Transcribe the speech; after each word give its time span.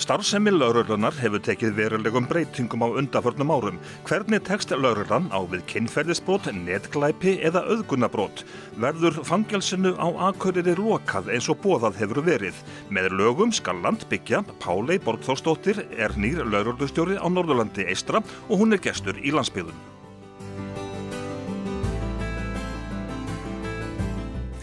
Starfsemi 0.00 0.48
lauruglunar 0.54 1.12
hefur 1.20 1.42
tekið 1.44 1.74
verulegum 1.76 2.24
breytingum 2.24 2.80
á 2.80 2.88
undaförnum 3.02 3.50
árum. 3.52 3.80
Hvernig 4.08 4.46
tekst 4.48 4.72
lauruglan 4.72 5.26
á 5.28 5.44
við 5.44 5.66
kynferðisbrot, 5.68 6.48
netglæpi 6.56 7.34
eða 7.44 7.66
auðgunabrót? 7.68 8.40
Verður 8.80 9.20
fangelsinu 9.28 9.92
á 10.00 10.08
Akureyri 10.30 10.72
lokað 10.80 11.28
eins 11.34 11.50
og 11.52 11.60
bóðað 11.60 12.00
hefur 12.00 12.22
verið? 12.24 12.64
Með 12.88 13.10
lögum 13.20 13.52
skal 13.52 13.76
land 13.84 14.08
byggja, 14.08 14.40
Pálei 14.64 14.96
Borgþórsdóttir 15.04 15.84
er 15.92 16.16
nýr 16.16 16.46
lauruglustjóri 16.48 17.20
á 17.20 17.28
Norðurlandi 17.28 17.84
eistra 17.92 18.24
og 18.48 18.56
hún 18.56 18.72
er 18.72 18.80
gestur 18.80 19.20
í 19.20 19.36
landsbyðun. 19.36 19.76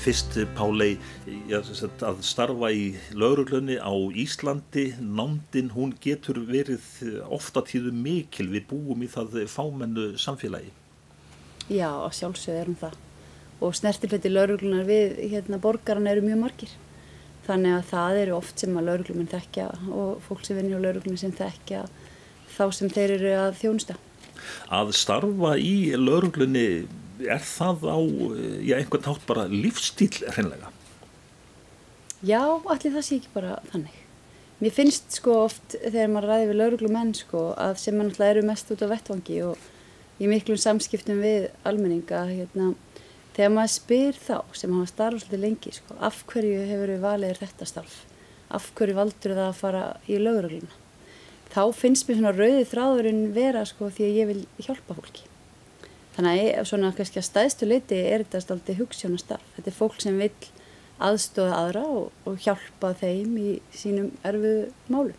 Fyrst 0.02 0.38
Pálei 0.58 0.96
að 1.48 2.22
starfa 2.28 2.70
í 2.76 2.98
lauruglunni 3.16 3.78
á 3.80 3.94
Íslandi, 4.12 4.94
nándin 5.00 5.72
hún 5.72 5.94
getur 6.04 6.42
verið 6.48 6.84
ofta 7.32 7.64
tíðu 7.64 7.94
mikil 7.96 8.50
við 8.52 8.68
búum 8.70 9.04
í 9.06 9.08
það 9.08 9.46
fámennu 9.52 10.18
samfélagi. 10.20 10.74
Já, 11.68 11.90
sjálfsög 12.12 12.56
erum 12.62 12.78
það 12.80 12.98
og 13.58 13.74
snertilfetti 13.74 14.30
lauruglunar 14.30 14.86
við 14.86 15.18
hérna 15.32 15.58
borgarna 15.62 16.12
eru 16.14 16.26
mjög 16.26 16.42
margir. 16.44 16.76
Þannig 17.48 17.78
að 17.78 17.90
það 17.90 18.20
eru 18.22 18.36
oft 18.38 18.62
sem 18.62 18.78
að 18.78 18.88
lauruglumenn 18.90 19.32
þekkja 19.32 19.68
og 19.88 20.22
fólk 20.28 20.46
sem 20.46 20.60
vinni 20.60 20.78
á 20.78 20.84
lauruglunni 20.84 21.22
sem 21.22 21.34
þekkja 21.34 21.86
þá 22.58 22.64
sem 22.76 22.92
þeir 22.92 23.18
eru 23.18 23.36
að 23.40 23.60
þjónusta. 23.62 23.98
Að 24.70 24.94
starfa 25.00 25.56
í 25.58 25.76
lauruglunni 25.98 26.68
er 27.26 27.42
það 27.42 27.88
á 27.90 28.00
já, 28.62 28.76
einhvern 28.78 29.08
nátt 29.08 29.30
bara 29.30 29.48
lífstíl 29.50 30.12
hreinlega? 30.28 30.70
Já, 32.26 32.42
allir 32.66 32.96
það 32.96 33.04
sé 33.06 33.18
ekki 33.20 33.30
bara 33.36 33.60
þannig. 33.70 33.98
Mér 34.58 34.74
finnst 34.74 35.20
sko 35.20 35.36
oft 35.44 35.76
þegar 35.84 36.08
maður 36.10 36.32
ræði 36.32 36.48
við 36.50 36.58
lauruglumenn 36.58 37.12
sko 37.14 37.42
að 37.62 37.76
sem 37.78 37.94
mann 37.94 38.10
alltaf 38.10 38.32
eru 38.32 38.42
mest 38.48 38.72
út 38.74 38.82
á 38.82 38.90
vettvangi 38.90 39.38
og 39.46 39.68
í 40.18 40.30
miklum 40.32 40.58
samskiptum 40.58 41.22
við 41.22 41.46
almenninga 41.62 42.24
hérna, 42.32 42.72
þegar 43.38 43.54
maður 43.54 43.74
spyr 43.76 44.18
þá 44.18 44.58
sem 44.58 44.74
hafa 44.74 44.90
starf 44.90 45.22
svolítið 45.22 45.46
lengi 45.46 45.76
sko 45.78 46.00
af 46.10 46.24
hverju 46.32 46.66
hefur 46.72 46.96
við 46.96 47.06
valið 47.06 47.44
þetta 47.44 47.70
starf? 47.70 48.02
Af 48.50 48.72
hverju 48.74 48.98
valdur 48.98 49.38
það 49.38 49.46
að 49.46 49.62
fara 49.62 49.86
í 50.10 50.18
laurugluna? 50.18 50.74
Þá 51.54 51.64
finnst 51.78 52.10
mér 52.10 52.18
svona 52.18 52.34
rauði 52.34 52.68
þráðurinn 52.74 53.24
vera 53.38 53.66
sko 53.70 53.94
því 53.94 54.10
að 54.10 54.18
ég 54.24 54.32
vil 54.34 54.42
hjálpa 54.66 54.98
fólki. 54.98 55.30
Þannig 56.18 56.48
að 56.58 56.70
svona 56.72 56.96
kannski 56.98 57.22
að 57.22 57.30
stæðstu 57.30 57.70
leiti 57.70 58.02
er 58.02 58.26
þetta 58.26 58.56
alltaf 58.56 58.80
hugssjónastarf. 58.82 59.52
Þetta 59.54 59.70
er 59.70 59.78
fólk 59.78 60.02
sem 60.02 60.18
vil 60.18 60.32
aðstofa 61.04 61.62
aðra 61.62 61.86
og, 61.86 62.12
og 62.28 62.42
hjálpa 62.42 62.94
þeim 62.98 63.38
í 63.42 63.54
sínum 63.76 64.12
erfiðu 64.26 64.68
málum. 64.92 65.16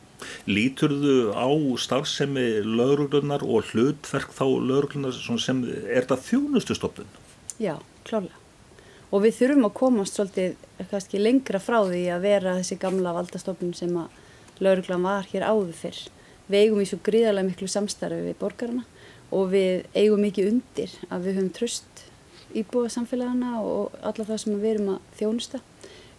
Líturðu 0.50 1.30
á 1.30 1.46
starfsemi 1.78 2.64
lauruglunar 2.66 3.44
og 3.46 3.70
hlutverk 3.70 4.32
þá 4.34 4.44
lauruglunar 4.48 5.14
sem 5.14 5.62
er 5.68 6.02
þetta 6.02 6.18
þjónustustofnun? 6.26 7.12
Já, 7.62 7.76
klálega. 8.08 8.34
Og 9.08 9.22
við 9.24 9.38
þurfum 9.38 9.68
að 9.68 9.76
komast 9.78 10.18
svolítið 10.18 10.56
kannski 10.90 11.20
lengra 11.22 11.60
frá 11.62 11.78
því 11.86 12.02
að 12.12 12.26
vera 12.26 12.56
þessi 12.58 12.76
gamla 12.82 13.14
valdastofnun 13.16 13.76
sem 13.78 13.94
að 13.96 14.18
lauruglan 14.64 15.06
var 15.06 15.28
hér 15.30 15.46
áður 15.46 15.72
fyrr. 15.78 16.02
Við 16.48 16.64
eigum 16.64 16.82
í 16.82 16.88
svo 16.88 16.98
gríðarlega 17.04 17.48
miklu 17.48 17.70
samstarfi 17.70 18.20
við 18.26 18.36
borgarna 18.40 18.84
og 19.32 19.50
við 19.52 19.86
eigum 19.94 20.22
mikið 20.24 20.52
undir 20.52 20.94
að 21.08 21.28
við 21.28 21.38
höfum 21.38 21.54
tröst 21.56 22.04
íbúa 22.56 22.90
samfélagana 22.92 23.58
og 23.62 23.96
alla 24.02 24.28
það 24.28 24.42
sem 24.44 24.58
við 24.58 24.70
erum 24.74 24.92
að 24.94 25.12
þjónusta. 25.20 25.60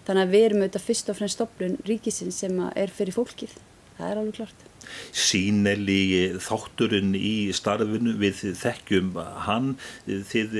Þannig 0.07 0.25
að 0.25 0.33
við 0.33 0.45
erum 0.47 0.63
auðvitað 0.63 0.87
fyrst 0.87 1.11
og 1.11 1.19
fremst 1.19 1.37
stopplun 1.37 1.79
ríkisins 1.85 2.39
sem 2.41 2.63
er 2.73 2.93
fyrir 2.93 3.15
fólkið. 3.15 3.53
Það 3.99 4.11
er 4.11 4.19
alveg 4.21 4.35
klart. 4.37 4.65
Sýneli 5.11 6.03
þátturinn 6.41 7.11
í 7.17 7.51
starfinu 7.53 8.13
við 8.21 8.39
þekkjum 8.57 9.09
hann, 9.45 9.73
þið 10.07 10.55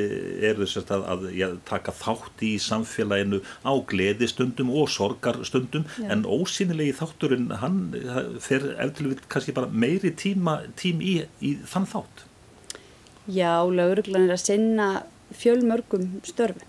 eru 0.50 0.68
þess 0.68 0.92
að, 0.92 1.06
að 1.14 1.24
ja, 1.38 1.50
taka 1.70 1.94
þátt 1.96 2.44
í 2.46 2.52
samfélaginu 2.62 3.40
á 3.64 3.74
gleðistundum 3.90 4.74
og 4.76 4.92
sorgarstundum 4.92 5.88
Já. 5.96 6.10
en 6.12 6.26
ósýnilegi 6.28 6.98
þátturinn 7.00 7.48
hann 7.64 7.80
fer 8.44 8.74
eftir 8.76 9.14
við 9.14 9.24
kannski 9.32 9.56
bara 9.56 9.72
meiri 9.72 10.12
tíma 10.12 10.60
tím 10.80 11.00
í, 11.00 11.22
í 11.40 11.56
þann 11.64 11.88
þátt. 11.90 12.26
Já, 13.30 13.64
lauruglan 13.64 14.28
er 14.28 14.36
að 14.36 14.46
sinna 14.46 14.90
fjölmörgum 15.36 16.20
störfum. 16.28 16.66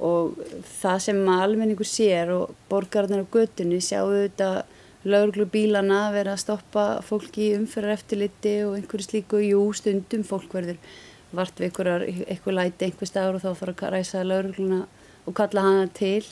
Og 0.00 0.38
það 0.80 1.02
sem 1.04 1.18
almenningur 1.28 1.88
sér 1.88 2.30
og 2.32 2.54
borgarnar 2.70 3.26
á 3.26 3.32
götunni 3.32 3.82
sjáu 3.84 4.08
þetta 4.14 4.64
lauruglubílana 5.04 6.10
vera 6.12 6.34
að 6.34 6.42
stoppa 6.44 6.84
fólki 7.04 7.50
í 7.50 7.56
umferðar 7.56 7.98
eftirliti 7.98 8.54
og 8.66 8.76
einhverju 8.76 9.06
slíku, 9.06 9.40
jú, 9.44 9.62
stundum 9.76 10.24
fólk 10.28 10.52
verður 10.56 10.80
vart 11.36 11.60
við 11.60 11.78
einhver 11.80 12.56
læti 12.56 12.88
einhver 12.88 13.08
staður 13.08 13.38
og 13.38 13.44
þá 13.44 13.60
fara 13.60 13.76
að 13.76 13.94
ræsa 13.94 14.24
laurugluna 14.24 14.80
og 15.26 15.36
kalla 15.36 15.64
hana 15.64 15.86
til. 15.96 16.24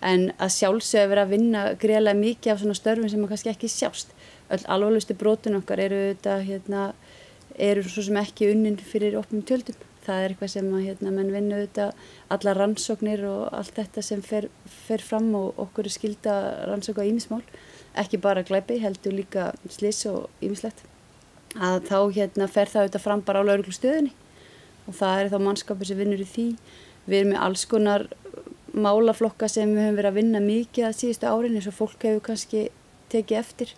En 0.00 0.30
að 0.40 0.54
sjálfsög 0.56 1.10
vera 1.12 1.26
að 1.26 1.34
vinna 1.36 1.64
greiðlega 1.80 2.16
mikið 2.18 2.52
af 2.54 2.62
svona 2.62 2.76
störfum 2.78 3.08
sem 3.12 3.20
maður 3.20 3.34
kannski 3.34 3.52
ekki 3.52 3.68
sjást. 3.68 4.14
Öll 4.50 4.64
alvarlustu 4.64 5.14
brotin 5.14 5.58
okkar 5.60 5.82
eru 5.84 6.00
þetta 6.08 6.38
hérna 6.46 6.86
eru 7.60 7.84
svo 7.84 8.04
sem 8.06 8.16
ekki 8.20 8.48
unnin 8.54 8.80
fyrir 8.80 9.18
opnum 9.20 9.44
tjöldum. 9.44 9.76
Það 10.10 10.24
er 10.24 10.32
eitthvað 10.32 10.50
sem 10.50 10.68
að 10.74 10.86
hérna, 10.88 11.10
menn 11.14 11.28
vinna 11.30 11.58
auðvitað 11.60 11.90
alla 12.34 12.52
rannsóknir 12.56 13.20
og 13.30 13.42
allt 13.54 13.76
þetta 13.76 14.02
sem 14.02 14.22
fer, 14.26 14.48
fer 14.66 15.02
fram 15.06 15.28
og 15.38 15.60
okkur 15.62 15.86
er 15.86 15.94
skilda 15.94 16.32
rannsók 16.66 16.98
á 16.98 17.06
ímismál, 17.06 17.44
ekki 17.94 18.18
bara 18.18 18.42
glæpi, 18.42 18.80
heldur 18.82 19.14
líka 19.14 19.52
sliss 19.70 20.08
og 20.10 20.26
ímislegt. 20.42 20.82
Að 21.54 21.86
þá 21.86 21.98
hérna, 22.16 22.48
fer 22.50 22.72
það 22.72 22.88
auðvitað 22.88 23.04
fram 23.04 23.22
bara 23.28 23.44
á 23.46 23.46
lauruglustöðinni 23.46 24.10
og 24.88 24.98
það 24.98 25.20
er 25.20 25.30
þá 25.30 25.38
mannskapur 25.46 25.90
sem 25.92 26.02
vinnur 26.02 26.24
í 26.24 26.26
því. 26.32 26.48
Við 27.06 27.18
erum 27.20 27.32
með 27.36 27.44
alls 27.46 27.64
konar 27.70 28.08
málaflokka 28.74 29.46
sem 29.50 29.70
við 29.70 29.86
höfum 29.86 30.00
verið 30.00 30.10
að 30.10 30.18
vinna 30.18 30.42
mikið 30.42 30.88
að 30.88 30.98
síðustu 31.04 31.30
árin 31.30 31.60
eins 31.60 31.70
og 31.70 31.78
fólk 31.78 32.08
hefur 32.08 32.26
kannski 32.32 32.66
tekið 33.14 33.44
eftir. 33.44 33.76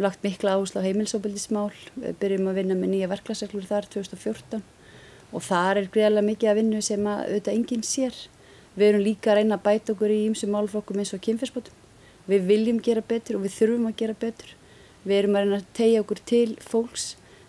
Lagt 0.00 0.24
mikla 0.24 0.56
áherslu 0.56 0.80
á 0.80 0.86
heimilsóbildismál, 0.88 1.76
við 1.92 2.18
byrjum 2.24 2.48
að 2.48 2.60
vinna 2.62 2.80
með 2.80 2.94
nýja 2.94 3.12
verklagsreglur 3.12 3.68
þar 3.68 3.92
2014 3.92 4.64
og 5.32 5.44
þar 5.44 5.82
er 5.82 5.90
greiðlega 5.92 6.28
mikið 6.28 6.50
að 6.50 6.58
vinna 6.60 6.82
sem 6.84 7.08
að 7.08 7.24
auðvitað 7.26 7.56
enginn 7.58 7.84
sér. 7.86 8.20
Við 8.78 8.88
erum 8.88 9.04
líka 9.04 9.32
að 9.32 9.40
reyna 9.40 9.58
að 9.58 9.64
bæta 9.66 9.94
okkur 9.94 10.14
í 10.14 10.18
ýmsum 10.28 10.52
málflokkum 10.54 11.00
eins 11.02 11.14
og 11.16 11.22
kynferðsbótum. 11.24 11.74
Við 12.28 12.46
viljum 12.48 12.78
gera 12.84 13.02
betur 13.02 13.38
og 13.38 13.44
við 13.46 13.56
þurfum 13.56 13.88
að 13.90 13.96
gera 14.02 14.16
betur. 14.20 14.54
Við 15.04 15.16
erum 15.18 15.38
að 15.38 15.44
reyna 15.44 15.58
að 15.58 15.68
tegja 15.78 16.04
okkur 16.04 16.22
til 16.28 16.48
fólks, 16.62 17.08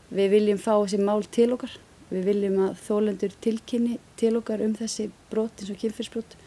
við 0.10 0.34
viljum 0.36 0.62
fá 0.62 0.74
þessi 0.74 1.00
mál 1.04 1.24
til 1.28 1.50
okkar, 1.56 1.74
við 2.10 2.30
viljum 2.30 2.60
að 2.66 2.78
þólendur 2.88 3.36
tilkynni 3.44 4.00
til 4.20 4.36
okkar 4.40 4.64
um 4.66 4.76
þessi 4.78 5.10
brot 5.30 5.62
eins 5.62 5.74
og 5.74 5.80
kynferðsbót 5.82 6.38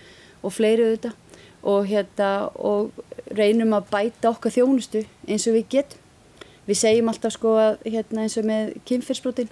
og 0.43 0.55
fleiri 0.55 0.87
auðvitað 0.89 1.19
og, 1.63 1.87
hérna, 1.87 2.31
og 2.59 2.91
reynum 3.31 3.77
að 3.77 3.91
bæta 3.93 4.33
okkar 4.33 4.55
þjónustu 4.55 5.05
eins 5.29 5.47
og 5.47 5.59
við 5.59 5.69
getum. 5.77 6.01
Við 6.67 6.79
segjum 6.79 7.11
alltaf 7.11 7.35
sko 7.35 7.57
að 7.59 7.87
hérna, 7.87 8.25
eins 8.25 8.39
og 8.39 8.47
með 8.47 8.75
kynfyrsbrotin 8.87 9.51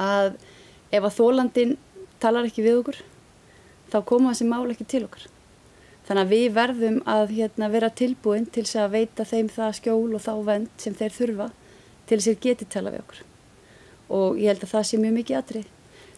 að 0.00 0.32
ef 0.90 1.04
að 1.06 1.16
þólandin 1.16 1.76
talar 2.20 2.48
ekki 2.48 2.64
við 2.66 2.80
okkur 2.82 3.00
þá 3.90 4.00
koma 4.06 4.32
þessi 4.32 4.48
mál 4.48 4.70
ekki 4.70 4.86
til 4.88 5.04
okkar. 5.06 5.26
Þannig 6.06 6.24
að 6.24 6.32
við 6.34 6.46
verðum 6.56 7.00
að 7.10 7.32
hérna, 7.36 7.68
vera 7.70 7.90
tilbúin 7.94 8.46
til 8.46 8.64
þess 8.64 8.78
að 8.82 8.94
veita 8.96 9.26
þeim 9.26 9.50
það 9.52 9.74
skjól 9.78 10.14
og 10.16 10.22
þá 10.24 10.32
vend 10.46 10.70
sem 10.82 10.96
þeir 10.96 11.16
þurfa 11.16 11.48
til 12.08 12.18
þess 12.18 12.30
að 12.32 12.40
geti 12.46 12.68
tala 12.70 12.94
við 12.94 13.04
okkur. 13.04 13.20
Og 14.10 14.40
ég 14.40 14.50
held 14.50 14.64
að 14.66 14.72
það 14.72 14.86
sé 14.88 15.00
mjög 15.00 15.16
mikið 15.18 15.38
atrið. 15.38 15.68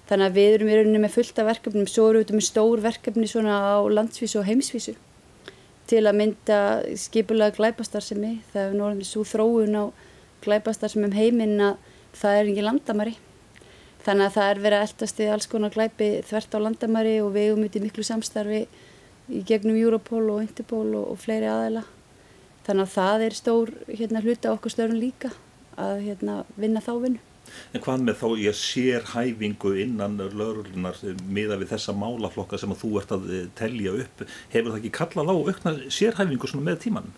Þannig 0.09 0.29
að 0.29 0.39
við 0.39 0.55
erum 0.55 0.71
í 0.71 0.77
rauninni 0.79 1.03
með 1.03 1.15
fullta 1.17 1.45
verkefnum, 1.47 1.89
svo 1.89 2.07
eru 2.11 2.23
við 2.23 2.33
með 2.37 2.47
stór 2.49 2.83
verkefni 2.85 3.29
svona 3.31 3.59
á 3.77 3.77
landsvísu 3.85 4.41
og 4.41 4.49
heimsvísu 4.49 4.97
til 5.91 6.07
að 6.07 6.19
mynda 6.19 6.59
skipulega 6.97 7.57
glæpastarsemi. 7.59 8.39
Það 8.53 8.65
er 8.65 8.79
norðin 8.79 9.09
svo 9.09 9.27
þróun 9.29 9.77
á 9.77 9.85
glæpastarsemi 10.45 11.11
um 11.11 11.17
heiminn 11.17 11.61
að 11.61 11.77
það 12.17 12.39
er 12.39 12.51
ekki 12.53 12.67
landamæri. 12.67 13.15
Þannig 14.03 14.27
að 14.27 14.35
það 14.35 14.49
er 14.51 14.61
verið 14.63 14.81
að 14.81 14.85
eldast 14.89 15.21
í 15.21 15.27
alls 15.31 15.49
konar 15.51 15.75
glæpi 15.75 16.07
þvert 16.27 16.55
á 16.55 16.65
landamæri 16.65 17.17
og 17.23 17.35
við 17.37 17.53
um 17.55 17.67
út 17.67 17.77
í 17.79 17.83
miklu 17.85 18.03
samstarfi 18.07 18.63
í 19.31 19.43
gegnum 19.47 19.79
Europol 19.79 20.25
og 20.35 20.43
Interpol 20.43 20.89
og, 20.99 21.13
og 21.13 21.21
fleiri 21.23 21.47
aðeila. 21.47 21.85
Þannig 22.67 22.89
að 22.89 22.97
það 22.97 23.27
er 23.27 23.37
stór 23.39 23.73
hérna, 23.87 24.23
hluta 24.25 24.51
okkur 24.57 24.75
störun 24.75 24.99
líka 24.99 25.31
að 25.79 26.03
hérna, 26.09 26.43
vinna 26.59 26.83
þá 26.83 26.93
vinnu. 27.05 27.23
En 27.75 27.83
hvað 27.85 28.05
með 28.07 28.19
þá 28.21 28.29
ég 28.43 28.59
sér 28.59 29.09
hæfingu 29.13 29.73
innan 29.83 30.19
laurlunar 30.19 30.99
miða 31.27 31.59
við 31.61 31.73
þessa 31.75 31.95
málaflokka 31.95 32.59
sem 32.59 32.75
að 32.75 32.83
þú 32.83 32.93
ert 33.01 33.15
að 33.15 33.27
eh, 33.31 33.49
telja 33.59 33.97
upp, 34.03 34.23
hefur 34.53 34.71
það 34.71 34.79
ekki 34.81 34.95
kallað 34.99 35.31
á 35.31 35.35
aukna 35.39 35.75
sérhæfingu 35.93 36.63
með 36.63 36.79
tíman? 36.87 37.11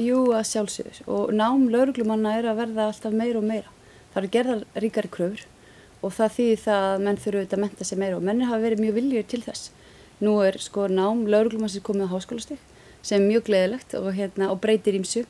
Jú, 0.00 0.18
að 0.34 0.46
sjálfsögur 0.48 1.00
og 1.10 1.32
nám 1.36 1.66
lauruglumanna 1.72 2.38
er 2.38 2.50
að 2.50 2.62
verða 2.64 2.90
alltaf 2.90 3.14
meira 3.14 3.40
og 3.40 3.48
meira. 3.50 3.72
Það 4.12 4.20
eru 4.22 4.32
gerðar 4.36 4.68
ríkari 4.84 5.10
kröfur 5.12 5.48
og 6.00 6.14
það 6.16 6.34
þýðir 6.36 6.62
það 6.64 6.86
að 6.88 7.04
menn 7.06 7.20
þurfu 7.20 7.40
auðvitað 7.40 7.58
að 7.58 7.64
menta 7.64 7.86
sig 7.88 8.00
meira 8.00 8.16
og 8.16 8.24
menni 8.24 8.48
hafa 8.48 8.64
verið 8.64 8.82
mjög 8.84 8.96
viljur 9.00 9.26
til 9.28 9.42
þess. 9.44 9.70
Nú 10.20 10.36
er 10.44 10.56
sko 10.60 10.86
nám 10.88 11.26
lauruglumann 11.28 11.72
sem 11.72 11.84
komið 11.84 12.08
á 12.08 12.14
háskólastík 12.14 12.64
sem 13.02 13.22
er 13.22 13.28
mjög 13.28 13.46
gleðilegt 13.48 13.94
og, 13.96 14.10
hérna, 14.16 14.50
og 14.52 14.60
breytir 14.60 14.96
ímsu 14.98 15.24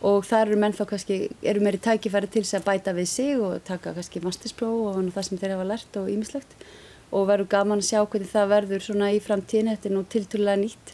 og 0.00 0.24
þar 0.24 0.48
eru 0.48 0.60
menn 0.60 0.76
þá 0.76 0.84
kannski, 0.88 1.18
eru 1.44 1.60
meiri 1.60 1.80
tækifæri 1.80 2.30
til 2.32 2.44
þess 2.44 2.56
að 2.60 2.68
bæta 2.70 2.94
við 2.96 3.08
sig 3.10 3.34
og 3.36 3.60
taka 3.68 3.92
kannski 3.96 4.22
masterspróf 4.24 4.94
og 4.94 5.10
það 5.12 5.26
sem 5.28 5.40
þeir 5.40 5.54
hafa 5.56 5.68
lært 5.68 5.98
og 6.00 6.08
ímislegt 6.08 6.56
og 7.10 7.26
verður 7.28 7.50
gaman 7.52 7.82
að 7.82 7.90
sjá 7.90 8.00
hvernig 8.00 8.30
það 8.30 8.52
verður 8.54 8.84
svona 8.86 9.10
í 9.12 9.20
framtíðin, 9.20 9.72
þetta 9.74 9.88
er 9.90 9.94
nú 9.96 10.02
tilturlega 10.06 10.60
nýtt. 10.60 10.92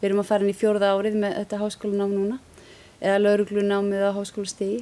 Við 0.00 0.06
erum 0.08 0.22
að 0.22 0.30
fara 0.30 0.46
inn 0.46 0.52
í 0.52 0.56
fjórða 0.56 0.92
árið 0.96 1.18
með 1.22 1.34
þetta 1.42 1.58
háskólanám 1.62 2.14
núna 2.14 2.38
eða 2.98 3.18
lauruglunámið 3.22 4.06
á 4.08 4.16
háskólastegi 4.16 4.78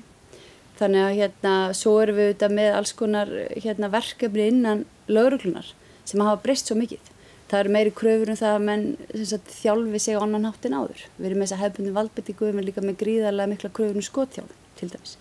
þannig 0.78 1.02
að 1.02 1.18
hérna 1.20 1.56
svo 1.76 1.96
erum 2.02 2.18
við 2.18 2.30
auðvitað 2.30 2.56
með 2.60 2.70
alls 2.78 2.94
konar 2.96 3.34
hérna, 3.56 3.92
verkefni 3.92 4.48
innan 4.52 4.86
lauruglunar 5.08 5.72
sem 6.06 6.22
hafa 6.22 6.42
breyst 6.42 6.70
svo 6.70 6.76
mikið 6.78 7.12
það 7.50 7.60
eru 7.60 7.74
meiri 7.76 7.92
kröfur 7.94 8.32
um 8.32 8.38
það 8.38 8.54
að 8.56 8.64
menn 8.66 8.86
sagt, 9.30 9.50
þjálfi 9.60 10.00
sig 10.02 10.18
annan 10.18 10.48
háttin 10.48 10.74
áður. 10.74 11.04
Við 11.16 11.28
erum 11.28 11.42
með 11.42 11.46
þess 11.46 11.56
að 11.56 11.62
hefðbundin 11.62 11.96
valdbyttingu, 11.96 12.42
við 12.42 12.52
erum 12.52 12.66
líka 12.66 12.82
með 12.82 12.98
gríðarlega 13.02 13.52
mikla 13.52 13.70
kröfur 13.76 14.00
um 14.00 14.06
skotþjálf 14.06 14.56
til 14.80 14.88
dæmis. 14.90 15.14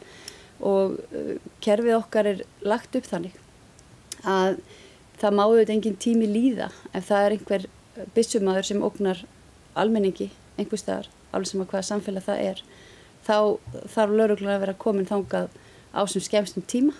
Og 0.65 0.95
uh, 1.13 1.35
kerfið 1.61 1.97
okkar 1.99 2.31
er 2.31 2.41
lagt 2.65 2.97
upp 2.97 3.09
þannig 3.09 3.37
að 4.25 4.57
það 5.21 5.37
máðu 5.37 5.59
þetta 5.61 5.75
engin 5.75 5.99
tími 6.01 6.29
líða 6.31 6.71
ef 6.95 7.11
það 7.11 7.25
er 7.27 7.35
einhver 7.35 7.67
bissumadur 8.15 8.67
sem 8.67 8.81
ógnar 8.83 9.21
almenningi 9.77 10.31
einhver 10.57 10.81
staðar, 10.81 11.11
alveg 11.35 11.51
sem 11.51 11.61
að 11.61 11.69
hvaða 11.71 11.87
samfélag 11.91 12.25
það 12.25 12.41
er, 12.49 12.63
þá 13.25 13.37
þarf 13.93 14.15
lauruglunar 14.15 14.57
að 14.57 14.63
vera 14.65 14.77
komin 14.85 15.09
þangað 15.09 15.49
á 15.95 16.01
sem 16.07 16.23
skemstum 16.23 16.65
tíma. 16.69 16.93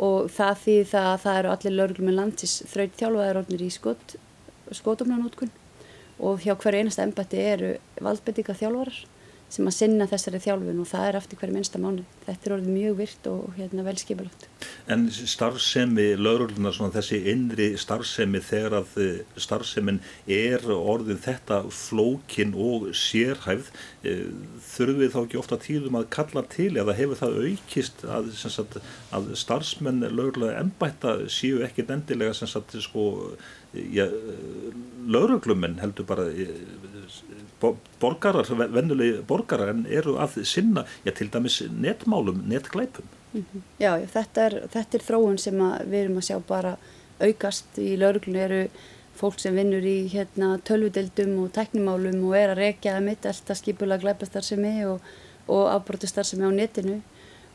Og 0.00 0.30
það 0.32 0.60
því 0.64 0.74
það 0.92 1.06
að 1.10 1.22
það 1.24 1.38
eru 1.38 1.52
allir 1.54 1.76
lauruglum 1.76 2.08
með 2.08 2.18
landis 2.18 2.54
þraut 2.70 2.94
þjálfaðar 2.96 3.40
orðnir 3.42 3.64
í 3.66 3.72
skott 3.74 4.14
skótumlanótkun 4.70 5.50
og 6.20 6.44
hjá 6.44 6.54
hverju 6.54 6.84
einasta 6.84 7.04
embætti 7.04 7.40
eru 7.42 7.70
valdbyrtinga 8.00 8.54
þjálfarar 8.56 9.00
sem 9.50 9.66
að 9.66 9.74
sinna 9.74 10.06
þessari 10.10 10.40
þjálfun 10.44 10.82
og 10.82 10.88
það 10.90 11.06
er 11.08 11.16
aftur 11.18 11.40
hverju 11.40 11.54
minnsta 11.56 11.80
mánu. 11.82 12.04
Þetta 12.26 12.46
er 12.46 12.54
orðið 12.56 12.74
mjög 12.76 12.96
virt 13.00 13.28
og 13.30 13.56
hérna, 13.56 13.84
vel 13.86 13.96
skipilagt. 13.98 14.46
En 14.90 15.06
starfsemi, 15.10 16.06
lauruluna, 16.18 16.72
þessi 16.94 17.20
innri 17.32 17.68
starfsemi 17.80 18.42
þegar 18.46 18.78
að 18.80 18.94
eh, 19.02 19.40
starfsemin 19.40 20.00
er 20.30 20.66
orðin 20.74 21.20
þetta 21.22 21.62
flókin 21.74 22.54
og 22.54 22.90
sérhæfð, 22.94 23.72
eh, 24.06 24.26
þurfum 24.70 25.02
við 25.02 25.14
þá 25.16 25.20
ekki 25.24 25.40
ofta 25.42 25.60
tíðum 25.66 25.98
að 25.98 26.10
kalla 26.14 26.44
til 26.54 26.70
eða 26.78 26.96
hefur 26.98 27.20
það 27.24 27.40
aukist 27.48 28.04
að, 28.06 28.30
sagt, 28.38 28.78
að 29.10 29.32
starfsmenn 29.38 30.06
lauruluna 30.06 30.60
embætta 30.62 31.18
séu 31.30 31.64
ekkit 31.66 31.90
endilega 31.90 32.36
sko, 32.38 33.04
ja, 33.74 34.06
lauruglumenn 35.10 35.78
heldur 35.82 36.06
bara 36.06 36.30
borgarar, 38.00 38.48
vennulegi 38.72 39.22
borgarar 39.28 39.74
en 39.74 39.86
eru 39.86 40.16
að 40.22 40.40
sinna, 40.48 40.84
já 41.04 41.12
til 41.16 41.30
dæmis 41.32 41.60
netmálum, 41.70 42.42
netglæpum. 42.48 43.04
Mm 43.32 43.44
-hmm. 43.44 43.60
Já, 43.78 44.06
þetta 44.06 44.46
er, 44.46 44.62
þetta 44.72 44.98
er 44.98 45.02
þróun 45.08 45.38
sem 45.38 45.54
við 45.90 46.04
erum 46.04 46.16
að 46.16 46.28
sjá 46.28 46.40
bara 46.48 46.76
aukast 47.20 47.78
í 47.78 47.96
lauruglunni 47.96 48.40
eru 48.40 48.68
fólk 49.14 49.40
sem 49.40 49.54
vinnur 49.54 49.84
í 49.84 50.08
hérna, 50.08 50.58
tölvudeldum 50.64 51.44
og 51.44 51.52
teknimálum 51.52 52.24
og 52.24 52.36
er 52.36 52.50
að 52.50 52.60
rekja 52.64 52.96
að 52.96 53.04
mitt 53.04 53.26
alltaf 53.26 53.58
skipulega 53.60 54.02
glæpastarðsemi 54.04 54.74
og, 54.86 55.00
og 55.46 55.68
afbrótastarðsemi 55.74 56.48
á 56.48 56.52
netinu 56.56 57.00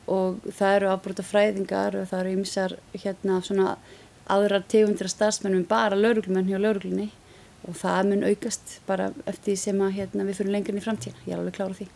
og 0.08 0.42
það 0.54 0.76
eru 0.76 0.90
afbrótafræðingar 0.94 2.00
og 2.02 2.10
það 2.12 2.20
eru 2.20 2.34
ymsar 2.40 2.76
hérna 2.94 3.42
svona 3.42 3.78
aðrar 4.30 4.66
tegundra 4.70 5.10
starfsmennum 5.10 5.66
bara 5.70 5.98
lauruglumenn 5.98 6.50
hjá 6.50 6.60
lauruglunni 6.62 7.10
og 7.66 7.78
það 7.80 8.10
mun 8.10 8.26
aukast 8.30 8.80
bara 8.88 9.12
eftir 9.30 9.58
sem 9.60 9.80
að 9.82 9.96
hérna, 10.00 10.26
við 10.28 10.42
fyrir 10.42 10.56
lengur 10.56 10.78
í 10.78 10.84
framtíðina, 10.84 11.24
ég 11.26 11.34
er 11.34 11.42
alveg 11.42 11.58
klára 11.58 11.78
því. 11.80 11.88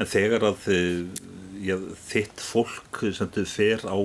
En 0.00 0.10
þegar 0.10 0.46
að 0.50 0.68
eh, 0.72 1.24
já, 1.66 1.76
þitt 2.06 2.42
fólk 2.42 3.00
sem 3.16 3.30
þið 3.34 3.46
fer 3.50 3.84
á 3.88 3.98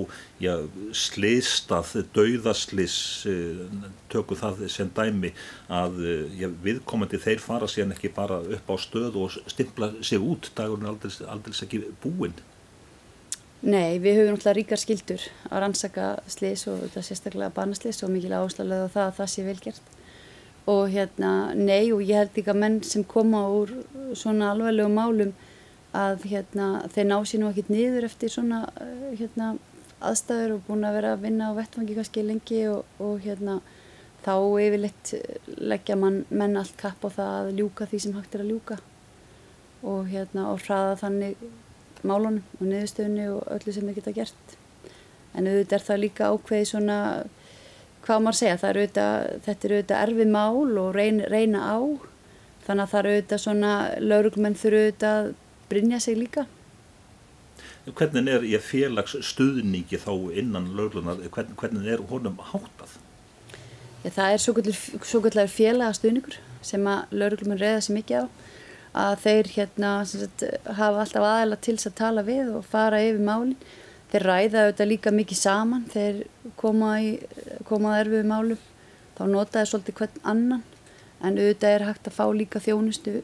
sliðstað, 1.02 1.92
dauðaslis, 2.16 2.96
eh, 3.30 3.64
tökum 4.12 4.38
það 4.38 4.64
sem 4.72 4.90
dæmi 4.96 5.32
að 5.72 6.00
eh, 6.04 6.38
já, 6.42 6.48
viðkomandi 6.64 7.20
þeir 7.22 7.42
fara 7.44 7.70
síðan 7.70 7.96
ekki 7.96 8.12
bara 8.14 8.40
upp 8.42 8.72
á 8.72 8.76
stöð 8.80 9.20
og 9.22 9.36
stimpla 9.50 9.92
sig 10.00 10.22
út, 10.22 10.50
dagurinn 10.58 10.90
er 10.90 11.30
aldrei, 11.30 11.54
ekki 11.66 11.84
búinn. 12.02 12.36
Nei, 13.62 14.00
við 14.02 14.18
höfum 14.18 14.34
náttúrulega 14.34 14.58
ríkar 14.58 14.80
skildur 14.82 15.24
að 15.46 15.60
rannsaka 15.62 16.06
slis 16.26 16.64
og 16.66 16.82
sérstaklega 16.96 17.52
barnaslis 17.54 18.02
og 18.02 18.10
mikil 18.10 18.34
áslaglega 18.34 18.88
á 18.90 18.94
það 18.94 19.04
að 19.04 19.18
það 19.20 19.28
sé 19.30 19.44
velgert 19.46 19.92
og 20.70 20.84
hérna, 20.92 21.52
nei 21.58 21.90
og 21.92 22.02
ég 22.06 22.22
held 22.22 22.48
að 22.48 22.60
menn 22.62 22.78
sem 22.86 23.04
koma 23.04 23.42
úr 23.50 23.72
svona 24.18 24.52
alveglegum 24.52 24.94
málum 24.94 25.32
að 25.92 26.26
hérna, 26.30 26.86
þeir 26.92 27.08
ná 27.08 27.16
sér 27.26 27.42
nú 27.42 27.50
ekkit 27.50 27.70
niður 27.72 28.06
eftir 28.08 28.32
svona 28.32 28.62
eh, 28.80 29.12
hérna, 29.18 29.56
aðstæður 30.02 30.56
og 30.56 30.62
búin 30.68 30.86
að 30.86 30.96
vera 30.98 31.14
að 31.16 31.26
vinna 31.26 31.50
á 31.50 31.58
vettfangi 31.58 31.96
kannski 31.98 32.24
lengi 32.26 32.62
og, 32.70 32.86
og 33.02 33.20
hérna 33.24 33.58
þá 34.22 34.34
yfirleitt 34.62 35.12
leggja 35.58 35.98
mann, 35.98 36.22
menn 36.30 36.56
allt 36.58 36.74
kapp 36.78 37.02
á 37.06 37.10
það 37.10 37.34
að 37.40 37.52
ljúka 37.58 37.88
því 37.90 38.00
sem 38.04 38.16
hægt 38.16 38.34
er 38.36 38.44
að 38.44 38.52
ljúka. 38.54 38.78
Og 39.82 40.06
hérna 40.10 40.48
og 40.52 40.62
hraða 40.62 40.98
þannig 41.00 41.46
málunum 42.06 42.42
og 42.58 42.66
niðurstöðunni 42.66 43.28
og 43.34 43.46
öllu 43.56 43.74
sem 43.74 43.88
þeir 43.88 43.98
geta 43.98 44.14
gert. 44.14 44.56
En 45.34 45.48
auðvitað 45.48 45.78
er 45.78 45.86
það 45.88 46.02
líka 46.04 46.30
ákveði 46.30 46.68
svona 46.70 46.98
hvað 48.06 48.24
maður 48.24 48.38
segja, 48.38 48.56
er 48.70 48.80
auðvitað, 48.80 49.28
þetta 49.46 49.68
er 49.68 49.74
auðvitað 49.76 50.02
erfið 50.06 50.32
mál 50.32 50.80
og 50.82 50.88
reyna, 50.96 51.28
reyna 51.30 51.62
á. 51.62 51.78
Þannig 52.62 52.84
að 52.84 52.90
það 52.92 53.00
eru 53.00 53.12
auðvitað 53.12 53.42
svona 53.42 53.70
lauruglumenn 54.02 54.58
þurfu 54.58 54.82
auðvitað 54.82 55.20
að 55.20 55.30
brinja 55.70 56.00
sig 56.02 56.18
líka. 56.18 56.46
Hvernig 57.82 58.28
er 58.30 58.44
ég 58.46 58.62
félags 58.62 59.16
stuðningi 59.26 59.98
þá 59.98 60.12
innan 60.38 60.70
lauruglunar, 60.76 61.22
hvernig, 61.34 61.56
hvernig 61.58 61.88
er 61.90 62.04
honum 62.12 62.38
hátað? 62.52 62.94
Já, 64.02 64.10
það 64.10 64.34
er 64.34 64.42
svo 64.42 65.22
kallar 65.22 65.50
félagastuðningur 65.50 66.38
sem 66.62 66.86
að 66.90 67.14
lauruglumenn 67.18 67.62
reyða 67.62 67.82
sér 67.82 67.98
mikið 67.98 68.22
á. 68.22 68.26
Að 69.02 69.14
þeir 69.22 69.50
hérna 69.54 69.90
sagt, 70.04 70.44
hafa 70.68 71.02
alltaf 71.02 71.24
aðeila 71.24 71.58
til 71.64 71.78
þess 71.78 71.88
að 71.88 71.98
tala 72.02 72.24
við 72.26 72.50
og 72.58 72.66
fara 72.68 73.00
yfir 73.02 73.22
málinn 73.24 73.56
þeir 74.12 74.26
ræða 74.28 74.64
auðvitað 74.66 74.90
líka 74.90 75.12
mikið 75.16 75.40
saman 75.40 75.86
þeir 75.92 76.22
koma 76.60 76.96
í 77.00 77.14
komaða 77.68 78.02
erfið 78.04 78.28
málum. 78.28 78.64
Þá 79.16 79.22
notaði 79.32 79.70
svolítið 79.70 79.98
hvern 80.00 80.26
annan 80.32 80.64
en 81.22 81.38
auðvitað 81.38 81.76
er 81.76 81.86
hægt 81.88 82.10
að 82.10 82.18
fá 82.18 82.24
líka 82.36 82.60
þjónustu 82.62 83.22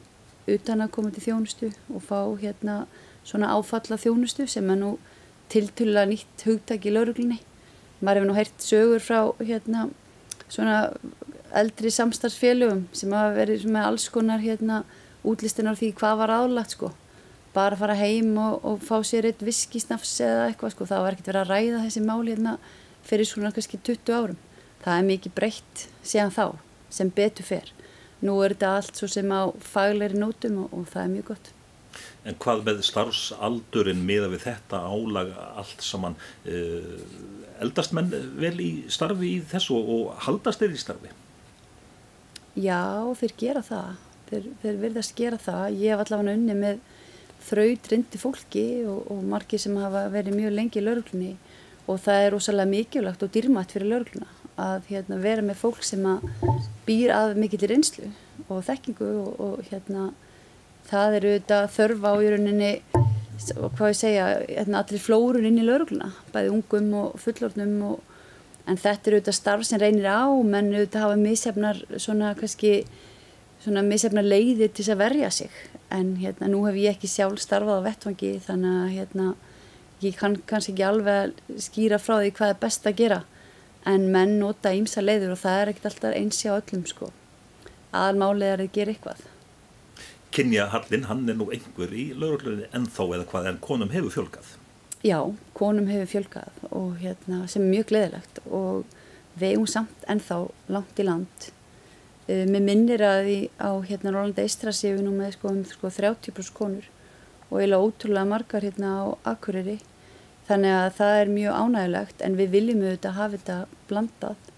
utan 0.49 0.81
að 0.81 0.93
koma 0.95 1.13
til 1.13 1.25
þjónustu 1.27 1.69
og 1.93 2.03
fá 2.05 2.19
hérna 2.41 2.81
svona 3.27 3.51
áfalla 3.53 3.99
þjónustu 4.01 4.47
sem 4.49 4.69
er 4.71 4.79
nú 4.79 4.91
tiltulla 5.51 6.05
nýtt 6.09 6.45
hugtak 6.47 6.85
í 6.85 6.93
lauruglinni 6.93 7.39
maður 7.99 8.21
hefur 8.21 8.29
nú 8.29 8.37
heyrt 8.37 8.63
sögur 8.63 9.03
frá 9.03 9.19
hérna 9.41 9.89
svona 10.47 10.77
eldri 11.59 11.91
samstarfsfélögum 11.93 12.85
sem 12.95 13.13
hafa 13.13 13.35
verið 13.35 13.67
með 13.69 13.87
alls 13.89 14.07
konar 14.13 14.41
hérna 14.43 14.83
útlistinar 15.27 15.77
því 15.77 15.91
hvað 15.99 16.19
var 16.21 16.35
aðlagt 16.37 16.77
sko 16.77 16.91
bara 17.53 17.77
fara 17.79 17.97
heim 17.97 18.35
og, 18.37 18.59
og 18.65 18.83
fá 18.85 18.99
sér 19.05 19.29
eitt 19.29 19.41
viskisnafs 19.45 20.19
eða 20.25 20.47
eitthvað 20.49 20.75
sko, 20.75 20.87
það 20.89 21.03
var 21.05 21.17
ekkert 21.17 21.31
verið 21.31 21.41
að 21.41 21.51
ræða 21.53 21.83
þessi 21.85 22.05
máli 22.05 22.35
hérna 22.35 22.55
fyrir 23.09 23.29
svona 23.29 23.53
kannski 23.55 23.79
20 23.81 24.15
árum. 24.15 24.41
Það 24.83 24.95
er 24.95 25.07
mikið 25.09 25.35
breytt 25.35 25.85
síðan 26.05 26.35
þá 26.35 26.45
sem 26.93 27.13
betur 27.13 27.47
fer. 27.47 27.71
Nú 28.25 28.35
er 28.43 28.53
þetta 28.53 28.73
allt 28.79 28.99
svo 28.99 29.07
sem 29.11 29.31
á 29.31 29.47
fagleiri 29.63 30.19
nótum 30.19 30.65
og, 30.65 30.75
og 30.75 30.91
það 30.91 31.05
er 31.05 31.15
mjög 31.15 31.31
gott. 31.31 31.49
En 32.27 32.35
hvað 32.43 32.65
með 32.67 32.83
starfsaldurinn 32.85 34.03
miða 34.05 34.29
við 34.31 34.43
þetta 34.45 34.81
álag 34.85 35.31
allt 35.49 35.83
saman? 35.83 36.17
Eh, 36.45 36.99
eldast 37.63 37.95
menn 37.95 38.11
vel 38.39 38.55
í 38.61 38.69
starfi 38.91 39.33
í 39.37 39.41
þessu 39.49 39.79
og 39.79 40.13
haldast 40.27 40.61
þeir 40.61 40.75
í 40.75 40.83
starfi? 40.83 41.11
Já, 42.59 42.83
þeir 43.19 43.35
gera 43.39 43.63
það. 43.65 43.89
Þeir, 44.29 44.47
þeir 44.61 44.79
verðast 44.83 45.15
gera 45.17 45.39
það. 45.41 45.65
Ég 45.79 45.95
hef 45.95 46.03
allavega 46.05 46.37
unni 46.37 46.57
með 46.59 46.81
þrautrindi 47.47 48.19
fólki 48.21 48.65
og, 48.89 49.05
og 49.13 49.23
margi 49.25 49.59
sem 49.61 49.77
hafa 49.79 50.07
verið 50.13 50.37
mjög 50.39 50.55
lengi 50.55 50.81
í 50.81 50.85
lauruglunni 50.85 51.31
og 51.89 52.01
það 52.03 52.25
er 52.25 52.37
ósalega 52.37 52.69
mikilvægt 52.69 53.23
og 53.25 53.31
dýrmætt 53.33 53.73
fyrir 53.75 53.91
laurugluna 53.93 54.27
að 54.59 54.89
hérna, 54.89 55.19
vera 55.23 55.45
með 55.45 55.61
fólk 55.61 55.85
sem 55.87 56.03
að 56.07 56.25
býr 56.87 57.13
að 57.15 57.37
mikillir 57.39 57.77
einslu 57.77 58.09
og 58.49 58.63
þekkingu 58.67 59.07
og, 59.21 59.29
og 59.39 59.69
hérna, 59.69 60.09
það 60.89 61.19
eru 61.19 61.33
þetta 61.37 61.61
þörfa 61.75 62.11
á 62.11 62.15
í 62.19 62.33
rauninni 62.33 62.71
hvað 63.39 63.91
ég 63.93 63.99
segja, 63.99 64.27
hérna, 64.49 64.83
allir 64.83 65.01
flórun 65.01 65.47
inn 65.47 65.61
í 65.61 65.65
laurugluna, 65.65 66.11
bæði 66.33 66.53
ungum 66.57 66.89
og 66.99 67.19
fullornum 67.23 67.75
og, 67.93 68.01
en 68.69 68.79
þetta 68.79 69.09
eru 69.09 69.21
þetta 69.21 69.35
starf 69.37 69.67
sem 69.67 69.79
reynir 69.81 70.09
á, 70.11 70.27
menn 70.43 70.73
auðvitað 70.73 71.05
hafa 71.05 71.19
misjafnar 71.21 71.79
svona 71.95 72.33
kannski 72.37 72.73
svona 73.63 73.83
misjafnar 73.85 74.27
leiði 74.27 74.67
til 74.67 74.83
þess 74.83 74.93
að 74.95 75.01
verja 75.03 75.31
sig 75.35 75.57
en 75.95 76.15
hérna 76.21 76.51
nú 76.51 76.63
hef 76.67 76.77
ég 76.79 76.95
ekki 76.95 77.09
sjálf 77.11 77.41
starfað 77.43 77.81
á 77.83 77.87
vettvangi 77.87 78.35
þannig 78.45 78.77
að 78.83 78.93
hérna 78.97 79.31
ég 80.03 80.19
kann 80.19 80.37
kannski 80.49 80.75
ekki 80.75 80.87
alveg 80.87 81.41
skýra 81.59 81.99
frá 81.99 82.19
því 82.19 82.35
hvað 82.37 82.53
er 82.53 82.61
best 82.61 82.87
að 82.87 83.01
gera 83.01 83.23
en 83.89 84.07
menn 84.13 84.37
nota 84.39 84.75
ímsa 84.75 85.03
leiður 85.03 85.35
og 85.35 85.43
það 85.43 85.59
er 85.63 85.73
ekkert 85.73 85.91
alltaf 85.91 86.15
eins 86.15 86.45
á 86.47 86.55
öllum 86.55 86.87
sko 86.87 87.11
aðalmálið 87.89 88.53
er 88.53 88.63
að 88.63 88.73
gera 88.77 88.95
eitthvað 88.95 89.27
kynjahallin, 90.31 91.05
hann 91.09 91.29
er 91.29 91.37
nú 91.37 91.49
einhver 91.53 91.93
í 91.93 92.09
lauruglunni 92.17 92.69
ennþá 92.75 93.05
eða 93.15 93.27
hvað 93.31 93.49
en 93.49 93.61
konum 93.63 93.93
hefur 93.93 94.13
fjölgað. 94.13 94.51
Já, 95.05 95.19
konum 95.57 95.89
hefur 95.89 96.11
fjölgað 96.13 96.65
og 96.69 96.99
hérna 97.01 97.45
sem 97.49 97.65
er 97.65 97.71
mjög 97.73 97.89
gleðilegt 97.91 98.41
og 98.45 98.83
við 99.39 99.55
eigum 99.55 99.69
samt 99.69 100.05
ennþá 100.11 100.39
langt 100.75 101.01
í 101.01 101.07
land. 101.07 101.49
Uh, 102.29 102.45
mér 102.45 102.61
minnir 102.61 103.01
að 103.01 103.29
í, 103.33 103.37
á 103.57 103.73
hérna 103.89 104.13
Rólanda 104.13 104.45
Eistra 104.45 104.73
séu 104.75 104.99
við 104.99 105.07
nú 105.07 105.15
með 105.17 105.35
sko 105.37 105.53
um 105.53 105.63
sko 105.65 105.89
30% 105.89 106.53
konur 106.53 106.85
og 107.49 107.57
eiginlega 107.57 107.81
ótrúlega 107.81 108.29
margar 108.29 108.67
hérna 108.67 108.91
á 109.01 109.05
Akureyri. 109.33 109.79
Þannig 110.45 110.75
að 110.75 110.91
það 110.99 111.15
er 111.23 111.33
mjög 111.33 111.57
ánægilegt 111.63 112.21
en 112.25 112.37
við 112.37 112.53
viljum 112.53 112.85
auðvitað 112.85 113.17
hafa 113.17 113.37
þetta 113.37 113.57
blandað 113.89 114.53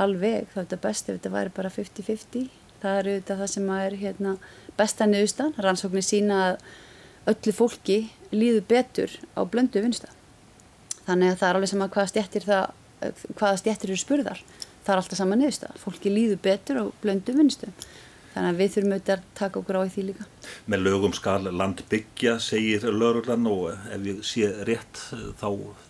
alveg. 0.00 0.48
Það 0.48 0.62
er 0.62 0.64
þetta 0.64 0.80
best 0.88 1.08
ef 1.08 1.18
þetta 1.18 1.34
væri 1.36 1.54
bara 1.60 1.72
50-50 1.76 2.48
það 2.80 2.98
er 2.98 3.10
auðvitað 3.10 3.42
það 3.42 3.50
sem 3.54 3.68
er 3.76 3.96
hérna, 4.00 4.36
besta 4.78 5.08
niðurstan, 5.08 5.52
rannsóknir 5.60 6.06
sína 6.06 6.40
að 6.46 6.64
öllu 7.30 7.54
fólki 7.54 7.98
líður 8.32 8.64
betur 8.70 9.16
á 9.36 9.40
blöndu 9.44 9.82
vinsta 9.84 10.10
þannig 11.06 11.34
að 11.34 11.40
það 11.40 11.48
er 11.48 11.58
alveg 11.58 11.72
sama 11.72 11.90
hvaða 11.92 12.12
stjættir 12.12 12.46
það, 12.46 12.64
hvaða 13.36 13.60
stjættir 13.60 13.92
eru 13.92 14.00
spurðar 14.00 14.42
það 14.90 14.96
er 14.96 15.02
alltaf 15.04 15.20
sama 15.20 15.38
niðursta, 15.38 15.72
fólki 15.80 16.12
líður 16.12 16.40
betur 16.44 16.82
á 16.82 16.84
blöndu 17.02 17.34
vinstu 17.38 17.70
þannig 18.30 18.50
að 18.50 18.60
við 18.60 18.72
þurfum 18.74 18.92
auðvitað 18.94 19.16
að 19.16 19.30
taka 19.40 19.60
okkur 19.60 19.78
á 19.78 19.82
því 19.90 20.02
líka 20.10 20.26
Með 20.70 20.84
lögum 20.86 21.14
skal 21.16 21.40
land 21.50 21.82
byggja 21.90 22.36
segir 22.42 22.86
lögurlan 22.86 23.48
og 23.50 23.72
ef 23.90 24.06
ég 24.06 24.20
sé 24.26 24.50
rétt 24.68 25.02
þá 25.40 25.48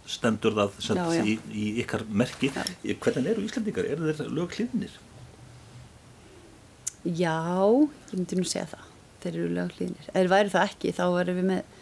stendur 0.09 0.57
það 0.57 0.81
já, 0.89 1.05
já. 1.19 1.23
Í, 1.25 1.37
í 1.53 1.67
ykkar 1.83 2.07
merki 2.09 2.53
já. 2.55 2.65
hvernig 2.95 3.35
eru 3.35 3.45
Íslandingar, 3.45 3.91
eru 3.93 4.15
þeir 4.17 4.33
lög 4.39 4.57
hlýðnir? 4.57 4.97
Já, 7.05 7.65
ég 8.13 8.17
myndi 8.19 8.37
nú 8.37 8.45
segja 8.45 8.67
það. 8.75 8.89
Þeir 9.21 9.37
eru 9.37 9.53
löglínir. 9.57 10.09
Ef 10.09 10.17
þeir 10.17 10.33
væri 10.33 10.53
það 10.53 10.67
ekki, 10.69 10.91
þá 10.97 11.05
verðum 11.15 11.39
við 11.39 11.47
með 11.49 11.79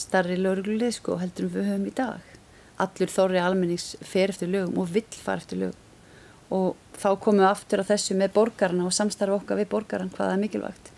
starri 0.00 0.36
löglið 0.36 0.96
sko, 0.96 1.16
heldur 1.20 1.48
við 1.54 1.70
höfum 1.70 1.86
í 1.88 1.94
dag. 1.96 2.34
Allur 2.80 3.12
þorri 3.12 3.40
almennings 3.40 3.94
fer 4.04 4.32
eftir 4.32 4.52
lögum 4.52 4.80
og 4.80 4.92
vill 4.92 5.08
fara 5.16 5.40
eftir 5.40 5.62
lögum. 5.62 5.89
Og 6.50 6.74
þá 6.98 7.10
komum 7.22 7.44
við 7.44 7.50
aftur 7.50 7.82
á 7.82 7.90
þessu 7.92 8.16
með 8.18 8.34
borgarna 8.34 8.86
og 8.88 8.94
samstarfa 8.94 9.38
okkar 9.38 9.60
við 9.60 9.70
borgaran 9.70 10.12
hvaða 10.14 10.36
er 10.36 10.42
mikilvægt. 10.42 10.90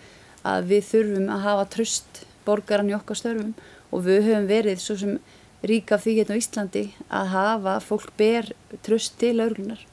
Að 0.43 0.69
við 0.73 0.89
þurfum 0.89 1.31
að 1.31 1.47
hafa 1.47 1.69
tröst 1.77 2.23
borgaran 2.47 2.91
í 2.91 2.97
okkar 2.97 3.21
störfum 3.21 3.55
og 3.93 4.05
við 4.07 4.29
höfum 4.29 4.49
verið 4.49 4.81
svo 4.83 4.97
sem 4.99 5.19
ríka 5.63 5.99
því 6.01 6.17
hérna 6.19 6.39
á 6.39 6.41
Íslandi 6.41 6.85
að 7.07 7.33
hafa 7.37 7.75
fólk 7.85 8.15
ber 8.19 8.49
tröst 8.83 9.19
til 9.21 9.37
löglunar 9.39 9.85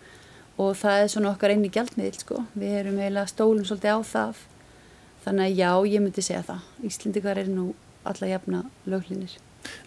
og 0.59 0.73
það 0.79 1.03
er 1.03 1.11
svona 1.13 1.33
okkar 1.33 1.53
einni 1.53 1.69
gjaldmiðil 1.71 2.17
sko. 2.19 2.41
Við 2.55 2.79
erum 2.81 2.97
eiginlega 2.99 3.31
stólum 3.31 3.67
svolítið 3.67 3.95
á 3.95 3.99
það. 4.13 4.41
Þannig 5.23 5.45
að 5.45 5.59
já, 5.59 5.71
ég 5.93 6.03
myndi 6.03 6.25
segja 6.25 6.47
það. 6.47 6.65
Íslindikar 6.89 7.43
eru 7.43 7.53
nú 7.53 7.67
alla 8.07 8.33
jafna 8.33 8.65
löglinir. 8.89 9.37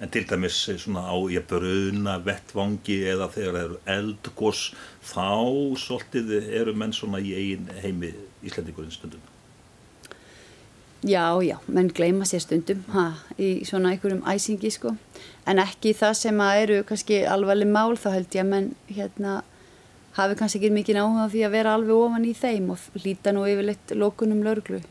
En 0.00 0.10
til 0.12 0.24
dæmis 0.28 0.58
svona 0.82 1.04
á 1.08 1.16
ég 1.32 1.44
bruna 1.48 2.18
vettvangi 2.22 2.98
eða 3.12 3.28
þegar 3.32 3.54
það 3.56 3.66
eru 3.66 3.78
eldgós 3.96 4.62
þá 5.12 5.28
svolítið 5.84 6.32
eru 6.60 6.74
menn 6.74 6.94
svona 6.96 7.22
í 7.22 7.34
eigin 7.36 7.70
heimi 7.82 8.12
Íslandikurinn 8.42 8.94
stundum? 8.94 9.22
Já, 11.02 11.34
já, 11.42 11.56
menn 11.66 11.88
gleima 11.90 12.26
sér 12.28 12.44
stundum 12.44 12.82
ha, 12.94 13.08
í 13.34 13.64
svona 13.66 13.90
einhverjum 13.90 14.22
æsingi 14.30 14.70
sko. 14.70 14.92
En 15.50 15.58
ekki 15.58 15.96
það 15.98 16.12
sem 16.20 16.42
að 16.44 16.58
eru 16.60 16.76
kannski 16.86 17.24
alvarleg 17.26 17.70
mál 17.70 17.96
þá 17.98 18.12
held 18.14 18.36
ég 18.36 18.44
að 18.44 18.52
menn 18.52 18.68
hérna 18.86 19.40
hafi 20.14 20.36
kannski 20.38 20.60
ekki 20.60 20.70
mikið 20.76 21.00
áhuga 21.02 21.28
því 21.32 21.42
að 21.46 21.54
vera 21.56 21.74
alveg 21.74 21.98
ofan 22.04 22.28
í 22.28 22.34
þeim 22.38 22.70
og 22.74 22.86
hlýta 23.00 23.34
nú 23.34 23.42
yfirleitt 23.50 23.94
lókunum 23.98 24.44
lörglu. 24.46 24.82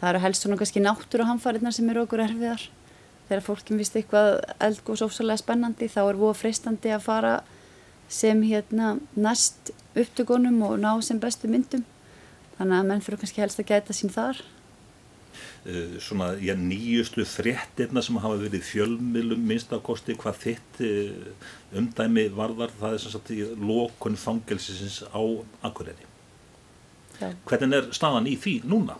Það 0.00 0.08
eru 0.10 0.22
helst 0.24 0.42
svona 0.42 0.58
kannski 0.58 0.82
náttúru 0.82 1.28
hamfariðnar 1.28 1.76
sem 1.76 1.90
eru 1.92 2.02
okkur 2.02 2.24
erfiðar. 2.24 2.64
Þegar 3.28 3.44
fólkim 3.46 3.80
vist 3.80 3.96
eitthvað 3.96 4.40
eldgóðs 4.62 5.04
ofsalega 5.06 5.40
spennandi 5.40 5.88
þá 5.90 6.00
er 6.04 6.20
voða 6.20 6.38
freistandi 6.40 6.92
að 6.92 7.06
fara 7.06 7.34
sem 8.12 8.42
hérna 8.44 8.96
næst 9.16 9.72
upptökunum 9.96 10.58
og 10.66 10.80
ná 10.82 10.90
sem 11.04 11.20
bestu 11.20 11.48
myndum. 11.48 11.86
Þannig 12.58 12.78
að 12.78 12.90
menn 12.90 13.04
fyrir 13.04 13.22
kannski 13.22 13.44
helst 13.44 13.62
að 13.62 13.70
gæta 13.72 13.96
sín 13.96 14.12
þar. 14.12 14.42
Eh, 15.64 15.96
svona 16.02 16.32
já, 16.42 16.52
nýjustu 16.58 17.24
fréttirna 17.24 18.02
sem 18.04 18.18
hafa 18.20 18.40
verið 18.42 18.66
fjölmilum 18.68 19.44
minnstakosti 19.48 20.16
hvað 20.20 20.40
þitt 20.42 20.80
eh, 20.84 21.52
umdæmi 21.78 22.26
varðar 22.36 22.74
það 22.80 22.96
er 22.96 23.04
sem 23.04 23.14
sagt 23.14 23.30
í 23.32 23.38
lókun 23.56 24.18
fangelsisins 24.20 25.04
á 25.08 25.22
Akureyri 25.64 26.10
hvernig 27.46 27.76
er 27.78 27.88
staðan 27.94 28.28
í 28.30 28.34
því 28.40 28.54
núna? 28.68 28.98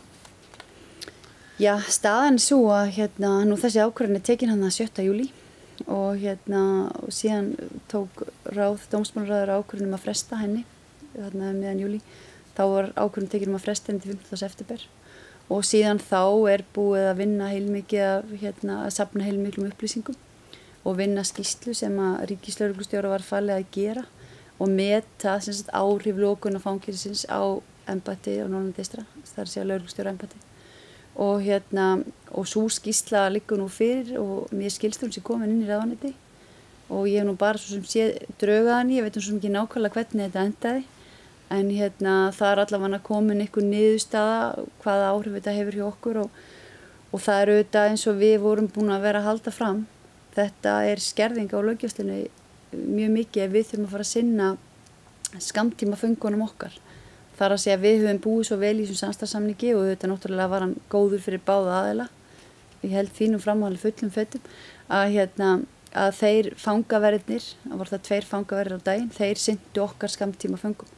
Já, 1.61 1.75
staðan 1.85 2.39
er 2.39 2.41
svo 2.41 2.71
að 2.73 2.95
hérna, 2.97 3.31
nú 3.45 3.59
þessi 3.61 3.83
ákvörðin 3.85 4.17
er 4.17 4.23
tekin 4.25 4.49
hann 4.49 4.65
að 4.65 4.73
7. 4.79 5.03
júli 5.05 5.27
og 5.85 6.17
hérna 6.23 6.63
og 7.03 7.11
síðan 7.13 7.51
tók 7.93 8.23
ráð 8.49 8.87
dómsmálraður 8.89 9.59
ákvörðinum 9.59 9.99
að 9.99 10.05
fresta 10.07 10.39
henni 10.41 10.63
hérna 11.13 11.51
meðan 11.53 11.83
júli 11.83 11.99
þá 12.57 12.63
var 12.71 12.89
ákvörðin 12.97 13.29
tekin 13.35 13.53
um 13.53 13.59
að 13.59 13.67
fresta 13.67 13.93
henni 13.93 14.01
til 14.01 14.15
15. 14.15 14.41
september 14.41 14.87
og 15.53 15.67
síðan 15.69 16.01
þá 16.01 16.23
er 16.55 16.65
búið 16.73 17.09
að 17.11 17.21
vinna 17.21 17.51
heilmikið 17.51 18.05
að, 18.07 18.33
hérna, 18.41 18.79
að 18.87 18.95
sapna 18.97 19.27
heilmiklum 19.27 19.69
upplýsingum 19.69 20.17
og 20.89 20.97
vinna 21.03 21.25
skýslu 21.27 21.75
sem 21.77 21.99
að 22.01 22.31
Ríkislauglustjóra 22.31 23.11
var 23.13 23.27
fallið 23.27 23.59
að 23.59 23.69
gera 23.77 24.07
og 24.57 24.73
meta 24.73 25.37
sagt, 25.45 25.69
áhrif 25.69 26.17
lókun 26.17 26.57
og 26.57 26.65
fangilsins 26.65 27.27
á 27.29 27.61
embati 27.93 28.39
á 28.41 28.49
Norrlandeistra, 28.49 29.05
það 29.21 29.37
er 29.37 29.47
að 29.47 29.53
segja 29.53 29.69
lauglustjóra 29.69 30.17
embati 30.17 30.41
og 31.17 31.43
hérna 31.45 32.03
og 32.33 32.47
svo 32.49 32.65
skýsla 32.73 33.29
liggur 33.33 33.61
nú 33.61 33.69
fyrir 33.69 34.17
og 34.21 34.49
mér 34.53 34.73
skilstur 34.73 35.13
sem 35.13 35.25
komin 35.25 35.51
inn 35.51 35.65
í 35.65 35.69
ráðaniti 35.69 36.15
og 36.89 37.09
ég 37.09 37.21
hef 37.21 37.29
nú 37.29 37.37
bara 37.37 37.61
svo 37.61 37.77
sem 37.77 37.85
sé 37.85 38.27
draugaðan, 38.41 38.93
ég 38.93 39.05
veit 39.05 39.17
um 39.17 39.25
svo 39.25 39.37
mikið 39.37 39.55
nákvæmlega 39.55 39.97
hvernig 39.97 40.27
þetta 40.29 40.45
endaði. 40.49 40.83
En 41.53 41.69
hérna 41.73 42.15
það 42.33 42.51
er 42.51 42.61
allavega 42.63 43.01
komin 43.05 43.41
einhver 43.45 43.65
niðurstaða 43.65 44.67
hvaða 44.83 45.09
áhrif 45.13 45.37
þetta 45.39 45.57
hefur 45.57 45.79
hjá 45.79 45.87
okkur 45.89 46.21
og, 46.25 46.37
og 47.13 47.25
það 47.25 47.41
er 47.41 47.53
auðvitað 47.53 47.89
eins 47.91 48.07
og 48.09 48.21
við 48.21 48.37
vorum 48.45 48.71
búin 48.73 48.93
að 48.93 49.05
vera 49.07 49.21
að 49.21 49.29
halda 49.29 49.53
fram. 49.53 49.83
Þetta 50.37 50.77
er 50.89 51.05
skerðing 51.05 51.53
á 51.53 51.61
lögjastunni 51.61 52.21
mjög 52.73 53.13
mikið 53.19 53.45
ef 53.47 53.53
við 53.53 53.69
þurfum 53.69 53.89
að 53.89 53.93
fara 53.97 54.07
að 54.07 54.13
sinna 54.13 54.49
skamtíma 55.41 56.01
fengunum 56.01 56.45
okkar 56.45 56.77
þar 57.39 57.55
að 57.57 57.63
segja 57.65 57.77
að 57.79 57.85
við 57.87 58.03
höfum 58.03 58.23
búið 58.27 58.49
svo 58.49 58.59
vel 58.61 58.75
í 58.77 58.87
þessum 58.87 59.01
samstagsamningi 59.03 59.75
og 59.77 59.87
þetta 59.91 60.11
náttúrulega 60.11 60.53
var 60.53 60.67
hann 60.67 60.75
góður 60.93 61.25
fyrir 61.25 61.45
báða 61.47 61.79
aðeila 61.81 62.09
ég 62.83 62.97
held 62.97 63.15
þínum 63.17 63.43
framháli 63.43 63.81
fullum 63.81 64.13
föttum 64.13 64.51
að 64.93 65.15
hérna 65.17 65.53
að 65.93 66.15
þeir 66.17 66.49
fangaverðinir, 66.57 67.47
það 67.63 67.79
voru 67.81 67.93
það 67.93 68.05
tveir 68.09 68.27
fangaverðir 68.29 68.81
á 68.81 68.87
daginn, 68.89 69.11
þeir 69.13 69.41
syndu 69.41 69.83
okkar 69.85 70.13
skamtíma 70.13 70.61
fengum 70.61 70.93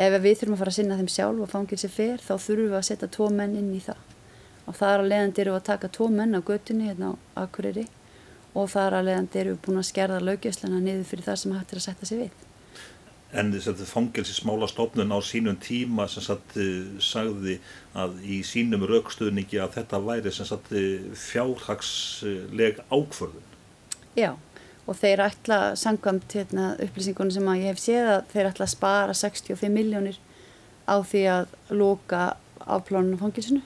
ef 0.00 0.16
við 0.22 0.38
þurfum 0.40 0.56
að 0.56 0.62
fara 0.62 0.72
að 0.72 0.78
sinna 0.78 0.98
þeim 0.98 1.10
sjálf 1.14 1.42
og 1.44 1.50
fangilsi 1.52 1.90
fer 1.92 2.22
þá 2.22 2.32
þurfum 2.34 2.70
við 2.70 2.78
að 2.78 2.86
setja 2.88 3.10
tvo 3.12 3.28
menn 3.30 3.56
inn 3.58 3.72
í 3.76 3.82
það. 3.84 4.00
Og 4.66 4.78
það 4.78 4.94
er 4.94 5.02
að 5.02 5.10
leiðandi 5.10 5.42
eru 5.42 5.56
að 5.56 5.66
taka 5.68 5.90
tvo 5.92 6.08
menn 6.12 6.38
á 6.38 6.40
göttunni 6.40 6.88
hérna 6.88 7.12
á 7.12 7.42
Akureyri 7.44 7.84
og 8.52 8.70
það 8.72 8.86
er 8.86 8.96
að 8.98 9.06
leiðandi 9.08 9.42
eru 9.42 9.58
búin 9.64 9.82
að 9.82 9.88
skerða 9.90 10.22
lögjöslana 10.22 10.80
niður 10.80 11.06
fyrir 11.10 11.28
það 11.28 11.38
sem 11.42 11.54
hættir 11.56 11.80
að 11.80 11.86
setja 11.86 12.08
sig 12.08 12.22
við 12.22 12.51
En 13.32 13.48
þess 13.54 13.70
að 13.70 13.86
fangilsi 13.88 14.34
smála 14.36 14.68
stofnun 14.68 15.14
á 15.14 15.18
sínum 15.24 15.56
tíma 15.56 16.04
sem 16.12 16.24
satt 16.26 16.56
sagði 17.00 17.58
að 17.96 18.18
í 18.28 18.42
sínum 18.44 18.84
raukstöðningi 18.88 19.60
að 19.62 19.78
þetta 19.78 20.00
væri 20.04 20.32
sem 20.36 20.48
satt 20.48 20.68
fjárhagsleg 21.16 22.82
ákvörðun. 22.92 23.46
Já 24.18 24.34
og 24.86 24.98
þeir 24.98 25.22
ætla 25.28 25.58
sangkvæmt 25.78 26.34
hérna, 26.36 26.72
upplýsingunum 26.82 27.34
sem 27.34 27.50
að 27.50 27.60
ég 27.62 27.72
hef 27.72 27.82
séð 27.82 28.08
að 28.16 28.22
þeir 28.32 28.48
ætla 28.50 28.66
að 28.66 28.72
spara 28.74 29.16
65 29.16 29.74
miljónir 29.74 30.18
á 30.90 30.96
því 31.06 31.22
að 31.30 31.52
loka 31.78 32.22
afplánunum 32.62 33.20
fangilsinu 33.20 33.62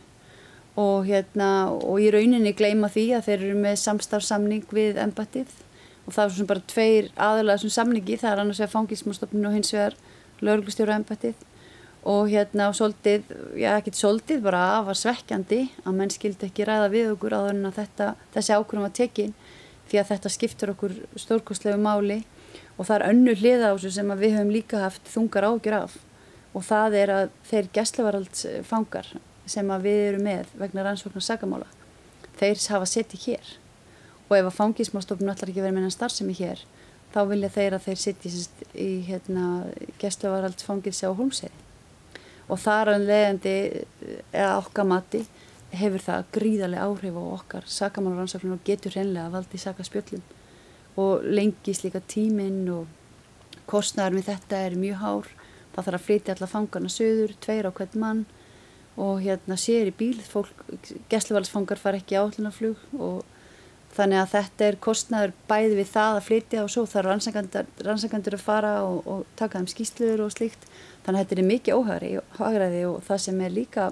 og, 0.77 1.07
hérna, 1.09 1.73
og 1.73 2.03
í 2.05 2.11
rauninni 2.13 2.53
gleima 2.57 2.91
því 2.93 3.07
að 3.17 3.31
þeir 3.31 3.39
eru 3.39 3.63
með 3.63 3.79
samstarfsamning 3.81 4.67
við 4.77 5.01
embatið 5.01 5.55
og 6.07 6.15
það 6.15 6.23
er 6.25 6.33
svona 6.37 6.51
bara 6.53 6.65
tveir 6.73 7.11
aðalega 7.17 7.63
svona 7.63 7.77
samningi, 7.77 8.17
það 8.21 8.33
er 8.33 8.43
annars 8.43 8.63
vegar 8.63 8.73
fangilsmálstofnun 8.73 9.49
og 9.49 9.57
hins 9.57 9.73
vegar 9.75 9.99
lögurglustjóra 10.45 10.99
embatið 11.01 11.45
og 12.07 12.31
hérna 12.31 12.69
og 12.71 12.77
soldið, 12.79 13.27
já 13.59 13.73
ekkert 13.75 13.99
soldið, 13.99 14.43
bara 14.45 14.63
var 14.87 14.99
svekkjandi 14.99 15.61
að 15.83 15.99
menn 15.99 16.13
skildi 16.15 16.47
ekki 16.47 16.67
ræða 16.69 16.91
við 16.93 17.13
okkur 17.17 17.35
á 17.35 17.41
þannig 17.49 17.73
að 17.73 17.79
þetta, 17.81 18.09
þessi 18.37 18.55
ákvörðum 18.55 18.87
var 18.87 18.95
tekinn 18.95 19.35
því 19.91 20.01
að 20.01 20.11
þetta 20.13 20.33
skiptur 20.37 20.73
okkur 20.77 20.95
stórkostlegu 21.19 21.83
máli. 21.83 22.21
Og 22.77 22.87
það 22.87 22.97
er 22.97 23.07
önnu 23.11 23.35
hliða 23.41 23.73
á 23.73 23.75
þessu 23.75 23.93
sem 23.97 24.13
við 24.21 24.37
höfum 24.37 24.53
líka 24.55 24.83
haft 24.85 25.11
þungar 25.11 25.49
ágjur 25.49 25.79
af. 25.81 25.97
Og 26.55 26.65
það 26.67 26.99
er 27.01 27.13
að 27.15 27.35
þeir 27.49 27.71
gæslevaraldsfangar 27.75 29.11
sem 29.47 29.75
við 29.83 30.03
erum 30.11 30.27
með 30.27 30.55
vegna 30.61 30.87
rannsóknar 30.87 31.25
sagamála 31.25 31.69
þeir 32.37 32.61
hafa 32.73 32.89
setið 32.91 33.27
hér 33.31 33.53
og 34.27 34.37
ef 34.37 34.49
að 34.49 34.57
fangismálstofnum 34.59 35.33
ætlar 35.33 35.53
ekki 35.53 35.65
verið 35.65 35.79
með 35.79 35.89
enn 35.89 35.97
starfsemi 35.97 36.37
hér 36.39 36.65
þá 37.15 37.21
vilja 37.31 37.53
þeir 37.55 37.77
að 37.77 37.87
þeir 37.87 38.01
setið 38.03 38.39
í 38.75 38.89
hérna, 39.07 39.45
gæslevaraldsfangilsi 40.03 41.09
á 41.09 41.17
Holmseri 41.17 41.65
og 42.47 42.63
er 42.71 42.93
að 42.93 43.07
leiðandi 43.11 43.57
eða 44.31 44.57
okkamati 44.61 45.25
hefur 45.77 46.03
það 46.03 46.29
gríðarlega 46.35 46.87
áhrif 46.87 47.17
á 47.19 47.25
okkar 47.37 47.71
sakamálarannsóknum 47.71 48.57
og 48.57 48.67
getur 48.67 48.95
hreinlega 48.95 49.33
valdi 49.33 49.59
sakaspjöllum 49.59 50.23
og 50.97 51.27
lengis 51.27 51.83
líka 51.85 52.01
tíminn 52.09 52.65
og 52.73 52.87
kostnæður 53.71 54.17
með 54.17 54.31
þetta 54.31 54.63
er 54.65 54.79
mjög 54.81 54.99
hár. 55.03 55.31
Það 55.75 55.87
þarf 55.87 55.99
að 55.99 56.05
flytja 56.07 56.35
alla 56.35 56.49
fangarna 56.49 56.91
söður, 56.93 57.33
tveir 57.45 57.69
á 57.69 57.71
hvern 57.77 58.01
mann. 58.01 58.23
Og 58.97 59.21
hérna 59.21 59.59
sér 59.61 59.91
í 59.91 59.93
bíl 59.93 60.17
fólk, 60.25 60.63
gæsluvaldsfangar 61.13 61.81
far 61.81 61.99
ekki 61.99 62.17
átlunaflug 62.17 62.81
og 62.97 63.27
þannig 63.97 64.21
að 64.21 64.33
þetta 64.35 64.67
er 64.67 64.79
kostnæður 64.87 65.35
bæði 65.49 65.75
við 65.81 65.91
það 65.93 66.17
að 66.17 66.27
flytja 66.27 66.63
og 66.63 66.73
svo 66.73 66.85
þarf 66.91 67.11
rannsakandur 67.87 68.37
að 68.37 68.45
fara 68.45 68.73
og, 68.85 68.99
og 69.09 69.25
taka 69.41 69.61
þeim 69.61 69.71
skýsluður 69.73 70.27
og 70.27 70.35
slíkt. 70.35 70.69
Þannig 71.07 71.19
að 71.19 71.25
þetta 71.25 71.37
er 71.37 71.51
mikið 71.51 71.81
óhagræði 71.81 72.85
og 72.91 73.01
það 73.07 73.23
sem 73.25 73.43
er 73.47 73.55
líka 73.55 73.91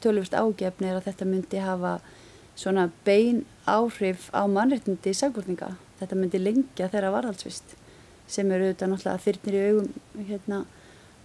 tölvist 0.00 0.36
ágefni 0.36 0.90
er 0.90 0.98
að 0.98 1.06
þetta 1.10 1.28
myndi 1.28 1.62
hafa 1.64 1.98
svona 2.56 2.88
bein 3.04 3.44
áhrif 3.68 4.28
á 4.36 4.44
mannreitindi 4.48 5.12
í 5.12 5.16
sagbortninga 5.16 5.74
þetta 6.00 6.18
myndi 6.18 6.40
lengja 6.40 6.88
þeirra 6.92 7.12
varðhaldsvist 7.14 7.76
sem 8.30 8.50
eru 8.54 8.68
auðvitað 8.68 8.92
náttúrulega 8.92 9.24
þyrnir 9.24 9.56
í 9.56 9.62
augum 9.68 10.28
hérna, 10.28 10.60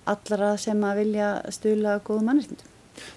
allara 0.09 0.55
sem 0.61 0.87
að 0.87 1.01
vilja 1.01 1.29
stula 1.55 1.99
góðu 2.07 2.27
mannreitindum 2.29 2.74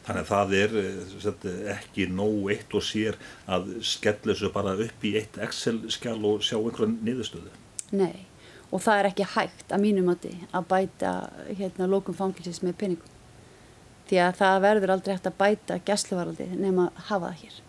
Þannig 0.09 0.23
að 0.23 0.31
það 0.31 0.53
er 0.57 0.75
eh, 0.81 1.00
set, 1.21 1.43
ekki 1.75 2.07
nóg 2.09 2.47
eitt 2.55 2.73
og 2.73 2.85
sér 2.87 3.19
að 3.45 3.67
skella 3.85 4.33
þessu 4.33 4.49
bara 4.55 4.73
upp 4.81 5.05
í 5.05 5.11
eitt 5.21 5.37
Excel-skjál 5.45 6.17
og 6.25 6.41
sjá 6.47 6.57
einhverjan 6.57 6.95
niðurstöðu. 7.05 7.53
Nei, 7.93 8.25
og 8.73 8.81
það 8.81 9.03
er 9.03 9.09
ekki 9.11 9.27
hægt 9.35 9.75
að 9.77 9.85
mínum 9.85 10.09
átti 10.15 10.33
að 10.49 10.69
bæta 10.71 11.12
hérna 11.59 11.91
lókum 11.93 12.17
fangilsis 12.17 12.62
með 12.65 12.79
peningum. 12.81 13.15
Því 14.09 14.23
að 14.25 14.38
það 14.41 14.62
verður 14.65 14.95
aldrei 14.95 15.12
hægt 15.12 15.29
að 15.29 15.38
bæta 15.43 15.79
gæsluvaraldi 15.85 16.49
nema 16.57 16.88
að 16.88 17.05
hafa 17.11 17.29
það 17.29 17.43
hér. 17.43 17.61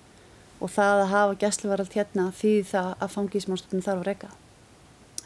Og 0.59 0.71
það 0.77 1.03
að 1.03 1.11
hafa 1.11 1.37
gæsluvarald 1.43 1.99
hérna 1.99 2.29
því 2.39 2.53
það 2.71 2.89
að 2.95 3.13
fangilsmálstofnum 3.17 3.83
þarf 3.83 3.99
að 3.99 4.09
reyka. 4.13 4.31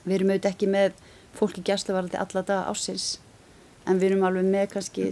Við 0.01 0.15
erum 0.17 0.33
auðvitað 0.33 0.51
ekki 0.55 0.73
með 0.73 0.97
fólki 1.37 1.65
gæsluvaraldi 1.69 2.21
alla 2.25 2.41
daga 2.49 2.73
ásins 2.73 3.07
en 3.85 4.01
við 4.01 4.11
erum 4.11 4.25
alveg 4.25 4.49
með 4.49 4.67
kannski 4.73 5.11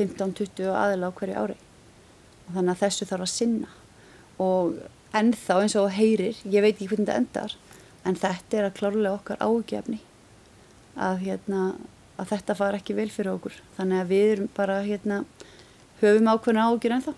15-20 0.00 0.70
aðila 0.74 1.12
á 1.12 1.16
hverju 1.20 1.36
ári. 1.44 1.56
Og 2.48 2.56
þannig 2.56 2.74
að 2.74 2.82
þessu 2.84 3.08
þarf 3.10 3.26
að 3.26 3.32
sinna. 3.34 3.72
Og 4.40 4.80
ennþá 5.16 5.58
eins 5.62 5.76
og 5.78 5.90
heyrir, 5.94 6.38
ég 6.44 6.64
veit 6.64 6.74
ekki 6.74 6.90
hvernig 6.90 7.08
þetta 7.08 7.20
endar 7.20 7.56
en 8.06 8.16
þetta 8.16 8.58
er 8.58 8.68
að 8.68 8.76
klárlega 8.78 9.16
okkar 9.18 9.42
ágefni 9.42 9.98
að, 10.96 11.24
hérna, 11.24 11.64
að 12.20 12.30
þetta 12.34 12.56
fara 12.58 12.80
ekki 12.80 12.96
vel 12.96 13.08
fyrir 13.12 13.34
okkur. 13.34 13.58
Þannig 13.76 14.02
að 14.02 14.12
við 14.12 14.30
erum 14.34 14.52
bara 14.56 14.78
hérna, 14.86 15.24
höfum 16.00 16.30
ákveðna 16.30 16.68
ágjur 16.70 16.96
ennþá. 16.96 17.16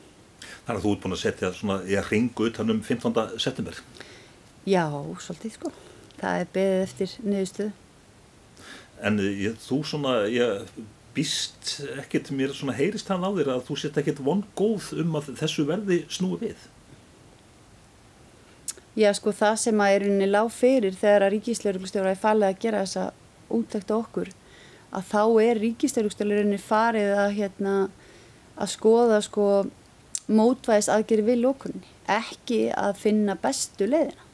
Þannig 0.66 0.78
að 0.78 0.86
þú 0.86 0.94
ert 0.94 1.04
búin 1.04 1.16
að 1.16 1.22
setja 1.22 1.52
svona 1.56 1.78
að 1.82 2.10
ringu 2.10 2.48
utan 2.48 2.74
um 2.74 2.82
15. 2.82 3.38
september. 3.42 3.78
Já, 4.66 4.86
svolítið 5.22 5.56
sko. 5.58 5.72
Það 6.22 6.40
er 6.40 6.50
beðið 6.54 6.84
eftir 6.86 7.14
niðurstöðu. 7.26 7.72
En 9.02 9.18
ég, 9.18 9.56
þú 9.58 9.80
svona, 9.86 10.12
ég 10.30 10.68
býst 11.16 11.74
ekkert 12.00 12.30
mér 12.34 12.54
svona 12.56 12.76
heyrist 12.76 13.10
hann 13.12 13.24
á 13.24 13.30
þér 13.32 13.50
að 13.56 13.66
þú 13.68 13.78
set 13.80 13.98
ekkert 14.00 14.22
vongóð 14.24 14.92
um 15.02 15.18
að 15.18 15.32
þessu 15.40 15.66
verði 15.68 16.02
snúi 16.12 16.38
við? 16.40 16.68
Já 18.98 19.08
sko 19.16 19.32
það 19.32 19.58
sem 19.60 19.80
að 19.80 19.94
er 19.96 20.06
unni 20.08 20.28
lág 20.28 20.50
fyrir 20.52 20.96
þegar 20.96 21.26
að 21.26 21.34
ríkislauglustjóra 21.36 22.12
er 22.12 22.20
falið 22.20 22.48
að 22.48 22.58
gera 22.64 22.82
þessa 22.84 23.04
úttækt 23.52 23.92
okkur 23.96 24.32
að 24.92 25.06
þá 25.08 25.22
er 25.44 25.60
ríkislauglustjóra 25.62 26.58
farið 26.60 27.12
að, 27.16 27.30
hérna, 27.38 27.76
að 28.56 28.72
skoða 28.74 29.22
sko 29.24 29.46
mótvæðis 30.28 30.90
aðgeri 30.92 31.24
við 31.26 31.40
lókunni 31.46 31.88
ekki 32.10 32.66
að 32.76 32.98
finna 33.00 33.36
bestu 33.40 33.88
leiðina. 33.88 34.28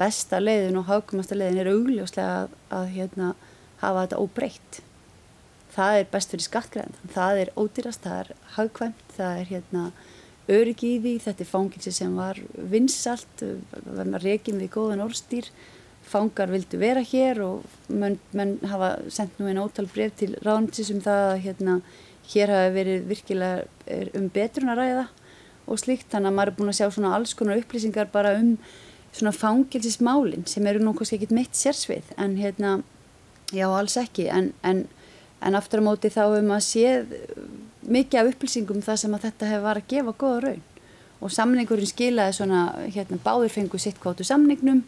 Besta 0.00 0.40
leiðin 0.40 0.80
og 0.80 0.88
hagumasta 0.88 1.36
leiðin 1.36 1.60
er 1.62 1.70
augljóslega 1.74 2.38
að, 2.42 2.56
að 2.72 2.88
hérna, 2.96 3.34
hafa 3.82 4.06
þetta 4.06 4.22
óbreytt 4.22 4.80
það 5.72 6.00
er 6.00 6.10
best 6.12 6.34
fyrir 6.34 6.46
skattgræðan 6.48 7.12
það 7.14 7.44
er 7.44 7.54
ódýrast, 7.56 8.04
það 8.04 8.18
er 8.24 8.34
hagkvæmt 8.56 9.14
það 9.16 9.38
er 9.42 9.48
hérna 9.52 9.84
öryggi 10.50 10.96
í 10.96 10.98
því. 11.02 11.12
Þetta 11.26 11.44
er 11.44 11.50
fangilsi 11.50 11.94
sem 11.94 12.18
var 12.18 12.40
vinsalt 12.72 13.44
reygin 14.22 14.60
við 14.60 14.72
góðan 14.74 15.04
orðstýr 15.04 15.48
fangar 16.12 16.50
vildu 16.50 16.80
vera 16.80 17.02
hér 17.06 17.40
og 17.44 17.66
menn, 17.88 18.18
menn 18.36 18.56
hafa 18.68 18.96
sendt 19.12 19.38
nú 19.38 19.46
einn 19.48 19.60
ótal 19.62 19.86
bref 19.90 20.16
til 20.18 20.34
ráðnitsis 20.42 20.90
um 20.92 21.02
það 21.04 21.26
að 21.28 21.42
hérna, 21.46 21.76
hér 22.32 22.52
hafi 22.52 22.72
verið 22.74 23.04
virkilega 23.10 24.00
um 24.18 24.30
betrun 24.34 24.72
að 24.72 24.80
ræða 24.82 25.04
og 25.70 25.78
slíkt. 25.78 26.08
Þannig 26.10 26.32
að 26.32 26.38
maður 26.38 26.52
er 26.52 26.58
búin 26.58 26.72
að 26.72 26.80
sjá 26.80 26.88
svona 26.90 27.12
alls 27.16 27.36
konar 27.38 27.62
upplýsingar 27.62 28.10
bara 28.12 28.34
um 28.40 28.56
svona 29.12 29.34
fangilsismálin 29.36 30.46
sem 30.48 30.66
eru 30.66 30.82
nú 30.82 30.94
kannski 30.96 31.20
ekkit 31.20 31.36
mitt 31.36 31.56
sérsvið 31.56 32.14
en 32.16 32.36
hérna 32.40 32.80
já 33.52 33.68
alls 33.68 33.96
ekki. 34.00 34.26
En, 34.32 34.50
en 34.66 34.86
en 35.42 35.58
aftur 35.58 35.82
á 35.82 35.86
móti 35.86 36.10
þá 36.12 36.22
hefur 36.24 36.48
maður 36.48 36.66
séð 36.68 37.14
mikið 37.82 38.20
af 38.20 38.30
upplýsingum 38.32 38.82
það 38.84 39.00
sem 39.02 39.16
að 39.16 39.24
þetta 39.26 39.50
hefur 39.50 39.66
var 39.66 39.80
að 39.80 39.88
gefa 39.92 40.14
goða 40.22 40.42
raun. 40.46 40.62
Og 41.22 41.30
samningurinn 41.30 41.90
skilaði 41.90 42.36
svona 42.38 42.62
hérna 42.90 43.18
báður 43.22 43.54
fengu 43.54 43.78
sitt 43.78 44.00
kvátu 44.02 44.26
samningnum 44.26 44.82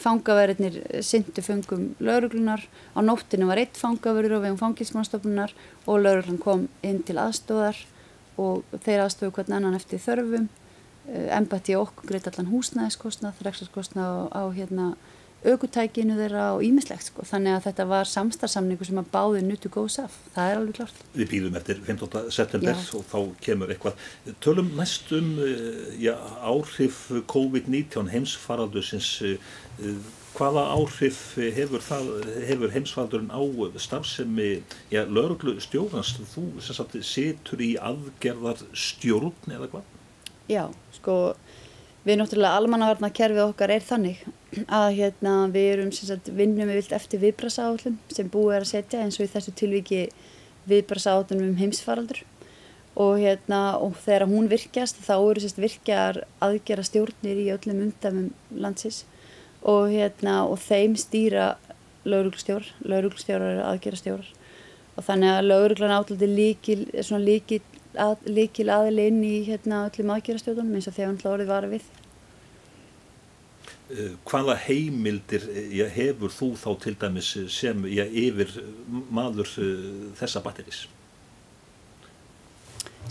fangaverðinir 0.00 0.76
syndu 1.04 1.42
fengum 1.44 1.88
lauruglunar 2.04 2.62
á 2.92 3.00
nóttinu 3.00 3.48
var 3.48 3.60
eitt 3.62 3.78
fangaverður 3.80 4.38
og 4.38 4.44
vegum 4.44 4.60
fangilsmannstofnunar 4.60 5.54
og 5.86 6.02
lauruglan 6.04 6.40
kom 6.42 6.66
inn 6.84 7.00
til 7.06 7.16
aðstóðar 7.20 7.78
og 8.36 8.64
þeir 8.84 9.06
aðstóðu 9.06 9.32
hvern 9.38 9.56
annan 9.56 9.78
eftir 9.78 10.02
þörfum 10.04 10.50
embati 11.06 11.76
okkur 11.78 12.10
greitt 12.10 12.26
allan 12.28 12.50
húsnæðiskostnað, 12.50 13.36
þræksaskostnað 13.40 14.10
á, 14.10 14.42
á 14.42 14.42
hérna 14.52 14.86
aukutækinu 15.44 16.16
þeirra 16.18 16.46
og 16.56 16.64
ímislegt 16.64 17.10
sko. 17.10 17.24
þannig 17.28 17.56
að 17.56 17.64
þetta 17.68 17.86
var 17.90 18.08
samstarfsamningu 18.10 18.88
sem 18.88 19.00
að 19.00 19.10
báði 19.12 19.42
nutu 19.46 19.70
góðs 19.72 19.98
af, 20.02 20.16
það 20.34 20.50
er 20.50 20.60
alveg 20.60 20.78
klart 20.80 21.02
Við 21.14 21.32
býðum 21.32 21.58
eftir 21.60 21.80
15. 21.86 22.30
september 22.34 22.74
já. 22.74 22.84
og 22.98 23.04
þá 23.10 23.18
kemur 23.44 23.72
eitthvað. 23.74 24.06
Tölum 24.42 24.70
næst 24.78 25.12
um 25.16 25.32
eh, 25.44 25.96
já, 26.02 26.14
áhrif 26.40 27.02
COVID-19 27.30 28.10
heimsfaraldusins 28.14 29.10
eh, 29.26 29.36
hvaða 30.36 30.66
áhrif 30.74 31.18
hefur, 31.36 31.82
það, 31.84 32.10
hefur 32.48 32.72
heimsfaraldurinn 32.74 33.32
á 33.32 33.40
starfsemi 33.80 34.50
lauruglu 34.92 35.56
stjórnast 35.62 36.20
þú 36.34 36.48
sagt, 36.64 36.96
setur 37.06 37.62
í 37.64 37.74
aðgerðar 37.80 38.60
stjórn 38.76 39.56
eða 39.56 39.70
hvað? 39.72 39.92
Já, 40.46 40.66
sko 40.94 41.16
við 42.06 42.20
náttúrulega 42.20 42.60
almannavarna 42.60 43.10
kerfið 43.14 43.42
okkar 43.48 43.72
er 43.74 43.84
þannig 43.84 44.22
að 44.72 44.86
hérna, 45.00 45.34
við 45.52 45.66
erum 45.72 45.90
sagt, 45.94 46.30
vinnum 46.38 46.70
við 46.70 46.80
vilt 46.80 46.94
eftir 46.96 47.22
viðbrasállum 47.24 47.98
sem 48.14 48.30
búið 48.30 48.54
er 48.56 48.66
að 48.66 48.70
setja 48.70 49.02
eins 49.02 49.18
og 49.18 49.26
í 49.26 49.32
þessu 49.32 49.54
tilviki 49.58 50.06
viðbrasállum 50.70 51.42
um 51.48 51.58
heimsfaraldur. 51.58 52.22
Og, 52.96 53.18
hérna, 53.20 53.76
og 53.76 53.98
þegar 54.06 54.24
hún 54.30 54.46
virkjast 54.48 55.02
þá 55.04 55.16
eru 55.18 55.42
sagt, 55.42 55.60
virkjar 55.60 56.22
aðgera 56.40 56.86
stjórnir 56.86 57.42
í 57.42 57.50
öllum 57.52 57.82
umdæmum 57.90 58.30
landsins. 58.56 59.02
Og, 59.60 59.90
hérna, 59.92 60.46
og 60.48 60.56
þeim 60.62 60.94
stýra 60.96 61.56
lauruglstjór, 62.06 62.70
lauruglstjórar 62.86 63.56
eru 63.56 63.66
aðgera 63.66 63.98
stjórar 64.00 64.32
og 64.96 65.04
þannig 65.04 65.32
að 65.32 65.48
lauruglan 65.50 65.94
átliti 65.96 66.28
líkil, 66.30 66.78
líkil, 67.20 67.60
að, 68.00 68.26
líkil 68.28 68.68
aðli 68.72 69.06
inn 69.10 69.22
í 69.24 69.36
hérna, 69.48 69.86
öllum 69.90 70.12
aðgera 70.14 70.42
stjórnum 70.42 70.74
eins 70.76 70.90
og 70.90 70.96
þegar 70.96 71.12
hann 71.12 71.22
hlórið 71.24 71.52
var 71.52 71.68
við 71.70 71.86
Eh, 73.86 74.16
hvaða 74.26 74.56
heimildir 74.64 75.44
eh, 75.46 75.66
já, 75.78 75.84
hefur 75.94 76.32
þú 76.34 76.48
þá 76.58 76.70
til 76.82 76.92
dæmis 76.98 77.28
sem 77.54 77.84
já, 77.86 78.02
yfir 78.02 78.50
maður 79.14 79.52
þessa 80.18 80.42
batteris? 80.42 80.80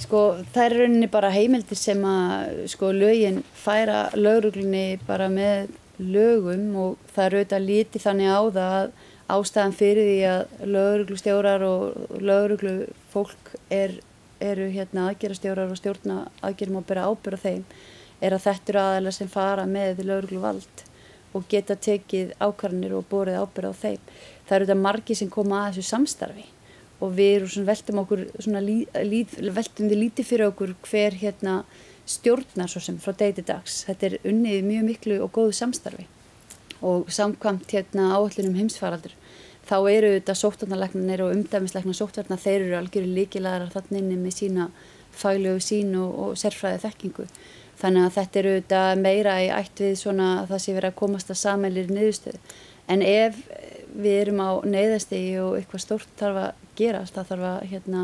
Sko 0.03 0.41
það 0.51 0.65
er 0.65 0.75
rauninni 0.81 1.07
bara 1.07 1.29
heimildir 1.31 1.79
sem 1.79 2.03
að 2.03 2.65
sko 2.73 2.89
lögin 2.91 3.39
færa 3.55 4.09
lögruglunni 4.19 4.99
bara 5.07 5.29
með 5.31 5.71
lögum 6.03 6.67
og 6.75 7.07
það 7.15 7.23
er 7.23 7.37
auðvitað 7.37 7.67
lítið 7.69 8.07
þannig 8.09 8.35
á 8.35 8.41
það 8.59 8.75
að 8.81 8.91
ástæðan 9.37 9.79
fyrir 9.79 10.11
því 10.11 10.19
að 10.33 10.67
lögruglustjórar 10.75 11.67
og 11.69 12.19
lögruglufólk 12.19 13.55
er, 13.71 13.95
eru 14.43 14.67
hérna 14.71 15.09
aðgerastjórar 15.09 15.71
og 15.71 15.79
stjórna 15.79 16.25
aðgerum 16.45 16.81
og 16.81 16.87
bera 16.89 17.07
ábyrð 17.09 17.39
á 17.39 17.45
þeim 17.45 17.63
er 18.21 18.35
að 18.35 18.45
þetta 18.47 18.71
eru 18.71 18.81
aðalega 18.81 19.17
sem 19.17 19.31
fara 19.31 19.65
með 19.69 20.03
lögreglu 20.07 20.41
vald 20.43 20.83
og 21.35 21.47
geta 21.51 21.75
tekið 21.75 22.33
ákvarðanir 22.39 22.95
og 22.95 23.07
borið 23.11 23.41
ábyrð 23.43 23.71
á 23.71 23.81
þeim. 23.81 24.03
Það 24.47 24.55
eru 24.57 24.67
þetta 24.67 24.83
margi 24.85 25.17
sem 25.19 25.31
koma 25.31 25.65
að 25.65 25.79
þessu 25.79 25.89
samstarfi 25.89 26.45
og 27.03 27.11
við 27.17 27.33
erum 27.41 27.67
veltum 27.67 28.01
okkur 28.05 28.21
lí, 28.63 28.77
lí, 29.03 29.21
veltum 29.51 29.91
við 29.91 30.01
lítið 30.05 30.29
fyrir 30.29 30.51
okkur 30.51 30.75
hver 30.87 31.17
hérna 31.19 31.57
stjórnar 32.07 32.71
svo 32.71 32.81
sem 32.83 32.99
frá 33.01 33.15
degi 33.17 33.41
til 33.41 33.47
dags. 33.49 33.81
Þetta 33.89 34.07
er 34.07 34.17
unnið 34.23 34.69
mjög 34.69 34.87
miklu 34.89 35.19
og 35.25 35.33
góðu 35.35 35.57
samstarfi 35.57 36.07
og 36.85 37.09
samkvamt 37.11 37.71
hérna 37.71 38.13
áallunum 38.15 38.55
heimsfaraldur 38.59 39.15
þá 39.65 39.77
eru 39.91 40.11
þetta 40.15 40.35
sóttvarnarleiknir 40.39 41.23
og 41.25 41.33
umdæmisleikna 41.35 41.95
sóttvarnar 41.97 42.41
þeir 42.41 42.59
eru 42.67 42.77
algjörðu 42.79 43.15
líkilagar 43.19 43.71
þannig 43.73 44.17
með 44.21 44.35
sína 44.37 44.67
faglegu 45.15 45.61
sín 45.63 45.95
og, 45.99 46.11
og 46.21 46.39
sérfræði 46.39 46.83
þekkingu. 46.83 47.27
Þannig 47.79 48.05
að 48.05 48.13
þetta 48.15 48.39
eru 48.39 48.51
auðvitað 48.55 49.01
meira 49.01 49.35
í 49.43 49.47
ætt 49.51 49.81
við 49.83 49.95
svona 49.99 50.27
að 50.41 50.51
það 50.53 50.61
sé 50.63 50.75
verið 50.75 50.91
að 50.91 50.99
komast 51.01 51.31
að 51.31 51.41
samælir 51.41 51.91
niðurstöðu. 51.91 52.41
En 52.91 53.01
ef 53.03 53.39
við 53.95 54.19
erum 54.21 54.43
á 54.43 54.51
neyðastegi 54.67 55.39
og 55.43 55.55
eitthvað 55.57 55.83
stórt 55.83 56.13
þarf 56.19 56.41
að 56.43 56.61
gerast, 56.79 57.15
það 57.15 57.31
þarf 57.31 57.47
að 57.51 57.65
hérna, 57.71 58.03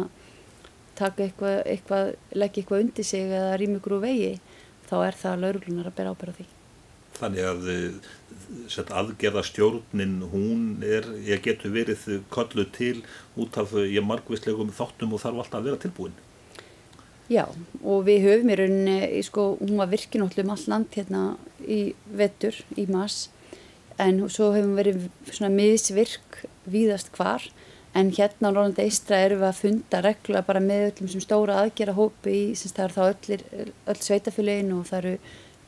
taka 0.99 1.27
eitthvað, 1.27 1.59
eitthvað, 1.73 2.15
leggja 2.35 2.63
eitthvað 2.63 2.87
undir 2.87 3.07
sig 3.07 3.27
eða 3.27 3.59
rými 3.61 3.83
úr 3.83 3.99
vegi, 4.03 4.33
þá 4.89 4.95
er 5.03 5.21
það 5.23 5.45
lauruglunar 5.45 5.91
að 5.91 5.97
bera 5.99 6.15
ábyrða 6.15 6.39
því. 6.39 6.47
Þannig 7.19 7.47
að 7.47 7.69
eh, 7.71 8.11
aðgerða 9.01 9.43
stjórnin, 9.45 10.17
hún 10.31 10.65
er, 10.85 11.07
ég 11.27 11.43
getur 11.45 11.73
verið 11.75 12.23
kollu 12.33 12.65
til 12.75 13.01
út 13.39 13.57
af 13.59 13.73
ég 13.77 14.03
margvíslegum 14.05 14.73
þáttum 14.75 15.15
og 15.15 15.23
þarf 15.23 15.43
alltaf 15.43 15.59
að 15.59 15.69
vera 15.69 15.81
tilbúin. 15.85 16.19
Já, 17.31 17.45
og 17.87 18.01
við 18.07 18.25
höfum 18.25 18.49
í 18.51 18.55
rauninni, 18.59 19.23
sko, 19.23 19.43
hún 19.61 19.77
var 19.79 19.91
virkin 19.91 20.23
alltaf 20.25 20.43
um 20.43 20.49
all 20.51 20.65
land 20.73 20.97
hérna 20.97 21.21
í 21.63 21.93
vettur, 22.19 22.57
í 22.75 22.87
mass, 22.91 23.29
en 24.01 24.19
svo 24.27 24.49
hefum 24.55 24.73
verið 24.75 25.05
svona 25.29 25.51
miðsvirk 25.53 26.41
víðast 26.71 27.13
hvar, 27.15 27.45
en 27.95 28.11
hérna 28.15 28.51
á 28.51 28.55
Rólanda 28.55 28.83
Eistra 28.83 29.21
erum 29.23 29.43
við 29.43 29.49
að 29.49 29.61
funda 29.61 30.01
regla 30.03 30.41
bara 30.47 30.63
með 30.63 30.89
öllum 30.89 31.11
sem 31.13 31.23
stóra 31.23 31.61
aðgera 31.61 31.95
hópi 31.95 32.35
í, 32.35 32.43
sem 32.59 32.73
það 32.75 32.83
er 32.83 32.97
þá 32.97 33.01
öllir, 33.05 33.45
öll 33.93 33.99
sveitafélagin 33.99 34.75
og 34.75 34.85
það 34.89 35.01
eru 35.01 35.15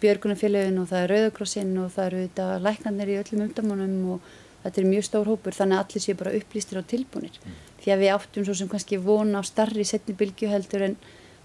björgunafélagin 0.03 0.79
og 0.81 0.89
það 0.91 1.03
er 1.03 1.13
Rauðakrossin 1.13 1.75
og 1.81 1.91
það 1.95 2.09
eru 2.09 2.23
þetta 2.27 2.47
læknarnir 2.67 3.11
í 3.13 3.19
öllum 3.21 3.45
umdamunum 3.47 3.97
og 4.15 4.31
þetta 4.63 4.81
er 4.81 4.89
mjög 4.91 5.07
stór 5.09 5.31
hópur 5.31 5.57
þannig 5.57 5.79
að 5.79 5.83
allir 5.85 6.05
séu 6.05 6.19
bara 6.19 6.35
upplýstir 6.37 6.79
og 6.79 6.87
tilbúinir 6.91 7.39
mm. 7.39 7.57
því 7.83 7.93
að 7.93 8.03
við 8.03 8.13
áttum 8.13 8.47
svo 8.47 8.55
sem 8.59 8.71
kannski 8.71 8.99
vona 9.03 9.41
á 9.41 9.43
starri 9.47 9.85
setni 9.87 10.15
bylgjuheldur 10.19 10.87
en 10.87 10.97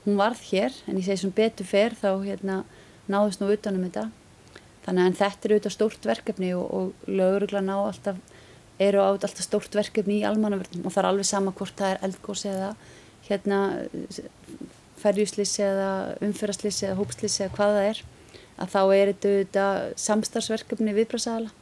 hún 0.05 0.19
varð 0.21 0.43
hér 0.53 0.75
en 0.87 0.99
ég 1.01 1.07
segi 1.07 1.25
sem 1.25 1.35
betur 1.35 1.69
fer 1.69 1.97
þá 1.99 2.11
hérna 2.25 2.63
náðust 3.09 3.43
nú 3.43 3.51
utanum 3.53 3.85
þetta. 3.89 4.09
Þannig 4.87 5.05
að 5.05 5.19
þetta 5.21 5.49
er 5.49 5.55
auðvitað 5.55 5.75
stórt 5.75 6.09
verkefni 6.09 6.51
og, 6.57 6.67
og 6.73 7.09
lögurugla 7.11 7.63
ná 7.65 7.75
alltaf 7.77 8.21
eru 8.79 9.03
á 9.03 9.09
alltaf 9.11 9.43
stórt 9.43 9.75
verkefni 9.75 10.21
í 10.21 10.27
almannavörnum 10.29 10.87
og 10.87 10.95
það 10.95 11.03
er 11.03 11.09
alveg 11.11 11.29
sama 11.29 11.55
hvort 11.57 11.77
það 11.77 11.95
er 11.95 12.05
eldgós 12.09 12.45
eða 12.49 12.71
hérna 13.29 13.59
ferjuslis 14.99 15.57
eða 15.63 15.91
umferðaslis 16.25 16.81
eða 16.87 16.99
hópslis 17.01 17.41
eða 17.43 17.55
hvað 17.57 17.75
það 17.77 17.89
er 17.91 18.03
að 18.59 18.73
þá 18.75 18.81
er 18.99 19.13
þetta 19.15 19.67
samstarfsverkefni 20.07 20.95
viðbrasaðala 20.97 21.53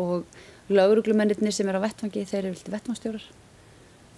og 0.00 0.24
lauruglumennir 0.72 1.52
sem 1.52 1.68
er 1.68 1.78
á 1.80 1.84
vettfangi 1.84 2.24
þeir 2.28 2.44
eru 2.44 2.54
vilti 2.54 2.72
vettfangstjórar 2.72 3.28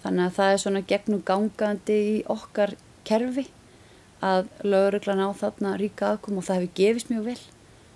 þannig 0.05 0.27
að 0.27 0.35
það 0.37 0.53
er 0.53 0.61
svona 0.61 0.85
gegnum 0.85 1.23
gangandi 1.25 1.99
í 2.13 2.17
okkar 2.31 2.75
kerfi 3.07 3.47
að 4.25 4.47
lauruglan 4.65 5.23
á 5.25 5.29
þarna 5.37 5.75
ríka 5.79 6.13
aðkom 6.13 6.39
og 6.39 6.47
það 6.47 6.61
hefur 6.61 6.73
gefist 6.79 7.11
mjög 7.11 7.27
vel. 7.29 7.41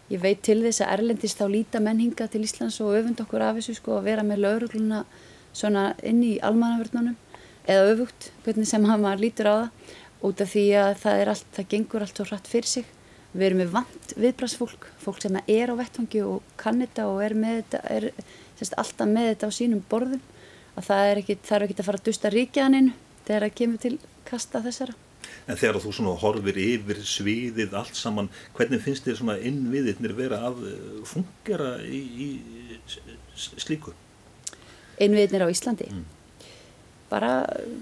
Ég 0.10 0.22
veit 0.24 0.42
til 0.46 0.60
þess 0.64 0.82
að 0.84 0.94
Erlendis 0.96 1.38
þá 1.38 1.46
líta 1.54 1.82
menninga 1.84 2.28
til 2.28 2.42
Íslands 2.46 2.80
og 2.82 2.96
öfund 2.98 3.22
okkur 3.22 3.46
af 3.46 3.60
þessu 3.60 3.78
sko 3.78 4.00
að 4.00 4.08
vera 4.10 4.26
með 4.26 4.44
laurugluna 4.46 5.04
svona 5.54 5.92
inn 6.06 6.22
í 6.26 6.38
almannavörnunum 6.46 7.18
eða 7.70 7.92
öfugt, 7.94 8.32
hvernig 8.46 8.70
sem 8.70 8.86
maður 8.90 9.22
lítur 9.22 9.50
á 9.50 9.56
það 9.60 9.68
út 10.30 10.42
af 10.44 10.52
því 10.52 10.66
að 10.82 10.94
það 11.04 11.22
er 11.22 11.32
allt, 11.34 11.52
það 11.56 11.70
gengur 11.74 12.06
allt 12.06 12.18
svo 12.18 12.26
hratt 12.26 12.50
fyrir 12.50 12.70
sig. 12.70 12.88
Við 13.30 13.46
erum 13.46 13.60
með 13.62 13.74
vant 13.76 14.13
viðbrasfólk, 14.18 14.88
fólk 15.04 15.20
sem 15.22 15.36
er 15.39 15.70
á 15.70 15.76
vettfangi 15.78 16.24
og 16.26 16.56
kann 16.58 16.82
þetta 16.82 17.06
og 17.12 17.20
er 17.22 17.36
með 17.38 17.60
þetta, 17.60 17.82
er 17.94 18.08
sérst, 18.58 18.78
alltaf 18.82 19.12
með 19.12 19.30
þetta 19.34 19.50
á 19.50 19.58
sínum 19.60 19.84
borðum 19.92 20.24
að 20.80 20.88
það 20.88 21.12
er 21.12 21.22
ekki, 21.22 21.38
er 21.38 21.65
ekki 21.68 21.78
að 21.78 21.89
fara 21.92 22.02
að 22.02 22.08
dusta 22.10 22.34
ríkjaðaninu 22.34 22.96
þegar 23.28 23.46
það 23.46 23.56
kemur 23.62 23.84
til 23.86 23.94
kasta 24.30 24.63
þessara 24.65 24.98
en 25.50 25.58
þegar 25.58 25.80
þú 25.84 25.94
svona 25.94 26.15
horfir 26.22 26.60
yfir 26.62 27.02
sviðið 27.06 27.74
allt 27.78 27.98
saman, 27.98 28.30
hvernig 28.58 28.84
finnst 28.84 29.08
þér 29.08 29.20
svona 29.20 29.38
innviðirnir 29.50 30.13
vera 30.18 30.42
að 30.50 30.62
eh, 30.70 31.02
fungera 31.10 31.72
í, 31.86 32.02
í 32.26 32.30
slíku? 33.38 33.94
Innviðirnir 35.00 35.46
á 35.46 35.54
Íslandi? 35.54 35.89
Mm. 35.94 36.18
Bara, 37.10 37.30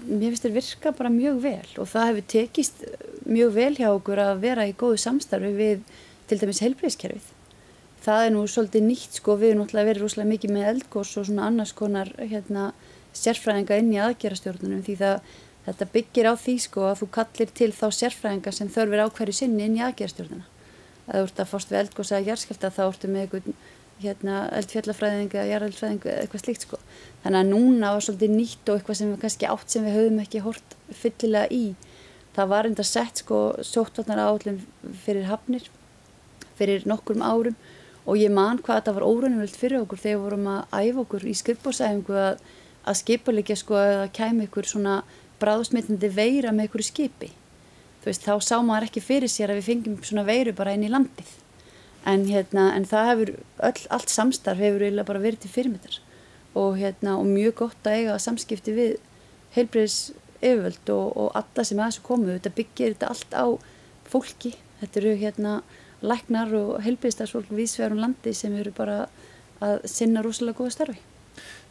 mér 0.08 0.32
finnst 0.32 0.46
þér 0.46 0.54
virka 0.54 0.92
bara 0.96 1.12
mjög 1.12 1.40
vel 1.44 1.72
og 1.76 1.88
það 1.90 2.06
hefur 2.10 2.28
tekist 2.32 2.84
mjög 3.28 3.50
vel 3.58 3.72
hjá 3.76 3.88
okkur 3.90 4.22
að 4.24 4.44
vera 4.46 4.68
í 4.68 4.76
góðu 4.78 5.00
samstarfi 5.02 5.50
við 5.56 5.82
til 6.30 6.38
dæmis 6.40 6.62
helbriðskerfið. 6.64 7.34
Það 8.04 8.24
er 8.24 8.32
nú 8.32 8.46
svolítið 8.48 8.86
nýtt 8.86 9.18
sko, 9.18 9.36
við 9.36 9.52
erum 9.52 9.64
náttúrulega 9.64 9.90
verið 9.90 10.06
rúslega 10.06 10.32
mikið 10.32 10.54
með 10.54 10.70
eldgós 10.70 11.12
og 11.20 11.28
svona 11.28 11.50
annars 11.50 11.74
konar 11.76 12.12
hérna, 12.22 12.70
sérfræðinga 13.18 13.78
inn 13.82 13.92
í 13.92 14.00
aðgerastjórnunum 14.00 14.84
því 14.86 14.96
það 15.02 15.20
Þetta 15.68 15.86
byggir 15.92 16.26
á 16.32 16.34
því 16.40 16.52
sko 16.64 16.84
að 16.88 17.00
þú 17.02 17.06
kallir 17.12 17.50
til 17.58 17.66
þá 17.76 17.88
sérfræðinga 17.92 18.52
sem 18.56 18.70
þörfir 18.72 19.02
á 19.04 19.06
hverju 19.18 19.34
sinni 19.36 19.66
inn 19.66 19.74
í 19.76 19.82
aðgerðstjórnuna. 19.84 20.46
Að 21.08 21.18
þú 21.18 21.26
ert 21.26 21.42
að 21.42 21.50
fórst 21.50 21.72
við 21.72 21.80
eldgósa 21.82 22.16
að 22.16 22.30
jæðskælta 22.30 22.70
þá 22.72 22.80
ertu 22.86 23.10
með 23.12 23.24
einhvern 23.26 23.58
hérna, 24.00 24.38
eldfjallafræðinga, 24.56 25.44
jarðeldfræðinga, 25.50 26.14
eitthvað 26.22 26.44
slíkt 26.44 26.64
sko. 26.64 26.80
Þannig 27.22 27.40
að 27.40 27.48
núna 27.50 27.90
var 27.94 28.04
svolítið 28.04 28.34
nýtt 28.34 28.70
og 28.70 28.78
eitthvað 28.78 28.98
sem 29.00 29.10
við 29.12 29.22
kannski 29.24 29.48
átt 29.50 29.72
sem 29.74 29.86
við 29.86 29.96
höfum 29.98 30.20
ekki 30.22 30.42
hort 30.44 30.76
fyllilega 31.00 31.50
í. 31.52 31.64
Það 32.36 32.52
var 32.52 32.68
enda 32.68 32.86
sett 32.86 33.22
sko 33.24 33.40
sóttvarnar 33.66 34.22
áallum 34.22 34.60
fyrir 35.02 35.26
hafnir, 35.26 35.66
fyrir 36.60 36.86
nokkurum 36.86 37.24
árum 37.26 37.58
og 38.08 38.16
ég 38.20 38.32
man 38.32 38.62
hvað 38.62 38.80
þetta 38.80 38.94
var 38.96 39.08
órunumvöld 39.08 39.58
fyrir 39.58 39.82
okkur 39.82 40.02
þegar 40.04 40.22
vorum 40.22 40.48
að 40.54 40.78
æfa 40.78 41.02
okkur 41.02 41.26
í 41.26 41.34
skrifbósæfingu 41.42 42.16
að, 42.22 42.40
að 42.86 43.00
skipulegja 43.02 43.58
sko 43.58 43.76
að 43.82 44.06
kæmi 44.16 44.46
ykkur 44.46 44.70
svona 44.70 45.02
bráðsmitnandi 45.42 46.12
veira 46.14 46.54
með 46.54 46.68
einhverju 46.68 46.88
skipi. 46.88 47.32
Þú 47.98 48.12
veist, 48.12 48.24
þá 48.24 48.34
sá 48.46 48.56
maður 48.62 48.88
ekki 48.88 49.02
fyrir 49.04 49.30
sér 49.30 49.52
að 49.52 49.60
við 49.60 49.68
fengjum 49.72 50.02
svona 50.06 50.24
veiru 50.26 50.54
bara 50.56 50.72
inn 50.78 50.86
í 50.86 50.92
landið. 50.94 51.36
En 52.08 52.24
hérna, 52.30 52.70
en 52.78 52.86
það 52.88 53.08
hefur 53.10 53.32
öll, 53.68 53.86
allt 53.98 54.14
samstarf 54.14 54.62
hefur 54.62 54.86
eiginlega 54.86 55.10
bara 55.10 55.26
verið 55.26 55.42
til 55.44 55.56
fyrirmyndar 55.58 55.98
og 56.58 56.78
hérna, 56.80 57.16
og 57.20 57.28
mjög 57.28 57.54
gott 57.62 57.88
að 57.88 58.02
eiga 58.02 58.18
samskipti 58.22 58.74
við 58.76 58.96
heilbreyðis 59.56 59.98
yfirvöld 60.38 60.92
og, 60.94 61.06
og 61.18 61.36
alla 61.38 61.66
sem 61.66 61.80
að 61.80 61.90
þessu 61.90 62.06
komu, 62.06 62.32
þetta 62.34 62.54
byggir 62.58 62.94
þetta 62.94 63.12
allt 63.12 63.36
á 63.38 63.46
fólki, 64.08 64.54
þetta 64.80 65.00
eru 65.02 65.14
hérna 65.18 65.58
læknar 66.04 66.54
og 66.54 66.72
heilbreyðstarfsfólk 66.84 67.50
viðsverðum 67.50 68.02
landi 68.04 68.34
sem 68.36 68.54
eru 68.58 68.72
bara 68.74 69.04
að 69.64 69.80
sinna 69.90 70.22
rosalega 70.22 70.60
góða 70.60 70.74
starfi. 70.76 71.00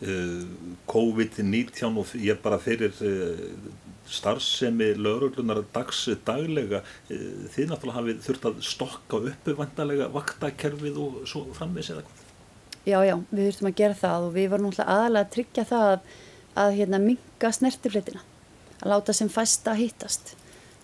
Eh, 0.04 0.44
COVID-19 0.88 2.00
og 2.00 2.12
ég 2.20 2.36
er 2.36 2.42
bara 2.44 2.60
fyrir 2.62 2.94
eh, 3.04 3.42
starfsemi 4.08 4.94
lauruglunar 5.00 5.64
dags 5.74 6.04
daglega 6.28 6.84
eh, 7.10 7.48
þið 7.56 7.72
náttúrulega 7.72 7.98
hafið 7.98 8.22
þurft 8.28 8.48
að 8.52 8.62
stokka 8.68 9.22
uppu 9.32 9.58
vantarlega 9.58 10.12
vaktakerfið 10.14 11.02
og 11.04 11.20
svo 11.28 11.48
framvegs 11.58 11.92
eða 11.96 12.06
hvað? 12.06 12.27
Já, 12.88 13.02
já, 13.04 13.18
við 13.34 13.50
þurftum 13.50 13.68
að 13.68 13.78
gera 13.82 14.00
það 14.00 14.26
og 14.26 14.34
við 14.38 14.50
varum 14.54 14.70
náttúrulega 14.70 14.94
aðalega 14.96 15.26
að 15.26 15.32
tryggja 15.36 15.64
það 15.68 15.86
að, 15.92 16.12
að 16.64 16.76
hérna, 16.78 17.00
minga 17.04 17.50
snertifleitina 17.58 18.22
að 18.78 18.92
láta 18.94 19.16
sem 19.18 19.32
fæsta 19.32 19.74
að 19.74 19.82
hittast. 19.82 20.36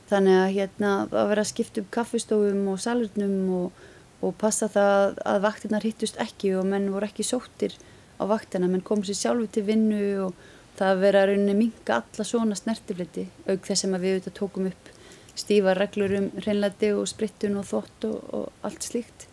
Þannig 0.09 0.39
að 0.41 0.55
hérna 0.57 0.89
að 1.05 1.29
vera 1.31 1.45
að 1.45 1.51
skipta 1.53 1.79
upp 1.79 1.91
kaffestofum 1.95 2.65
og 2.73 2.81
salurnum 2.83 3.37
og, 3.55 3.85
og 4.19 4.33
passa 4.41 4.67
það 4.71 5.21
að 5.31 5.45
vaktinnar 5.45 5.87
hittust 5.87 6.19
ekki 6.21 6.51
og 6.59 6.67
menn 6.67 6.89
voru 6.91 7.07
ekki 7.07 7.25
sóttir 7.27 7.77
á 8.19 8.23
vaktina, 8.27 8.67
menn 8.67 8.83
kom 8.85 9.05
sér 9.07 9.17
sjálfu 9.21 9.47
til 9.55 9.63
vinnu 9.69 10.03
og 10.25 10.43
það 10.77 11.03
verið 11.05 11.21
að 11.21 11.29
rauninni 11.31 11.55
minga 11.57 12.01
alla 12.01 12.25
svona 12.27 12.57
snertifliti 12.57 13.29
auk 13.47 13.63
þess 13.69 13.87
að 13.87 13.95
við 14.03 14.17
auðvitað 14.17 14.37
tókum 14.41 14.67
upp 14.69 14.91
stífa 15.39 15.73
reglur 15.77 16.17
um 16.19 16.27
hreinlæti 16.37 16.91
og 16.93 17.07
sprittun 17.09 17.57
og 17.61 17.69
þvott 17.69 18.09
og, 18.09 18.19
og 18.35 18.67
allt 18.67 18.85
slíkt. 18.85 19.27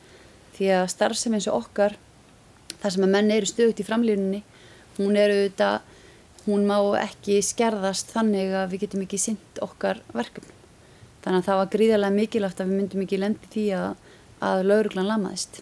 Því 0.56 0.70
að 0.78 0.86
starfsefn 0.94 1.36
eins 1.36 1.48
og 1.50 1.64
okkar 1.64 1.96
þar 2.82 2.96
sem 2.96 3.06
að 3.06 3.14
menn 3.14 3.32
eru 3.34 3.50
stöðut 3.50 3.80
í 3.82 3.86
framlýninni 3.86 4.42
hún 4.98 5.18
eru 5.20 5.38
auðvitað 5.38 5.80
hún 6.46 6.66
má 6.68 6.78
ekki 7.00 7.40
skerðast 7.44 8.12
þannig 8.14 8.54
að 8.56 8.74
við 8.74 8.86
getum 8.86 9.04
ekki 9.04 9.20
synd 9.20 9.62
okkar 9.64 10.00
verkefnum 10.16 10.56
þannig 11.24 11.42
að 11.42 11.48
það 11.48 11.60
var 11.60 11.72
gríðarlega 11.74 12.16
mikilvægt 12.16 12.62
að 12.62 12.70
við 12.70 12.80
myndum 12.80 13.04
ekki 13.04 13.20
lendi 13.20 13.50
því 13.54 13.66
að, 13.76 13.90
að 14.50 14.62
lauruglan 14.70 15.10
lamaðist 15.10 15.60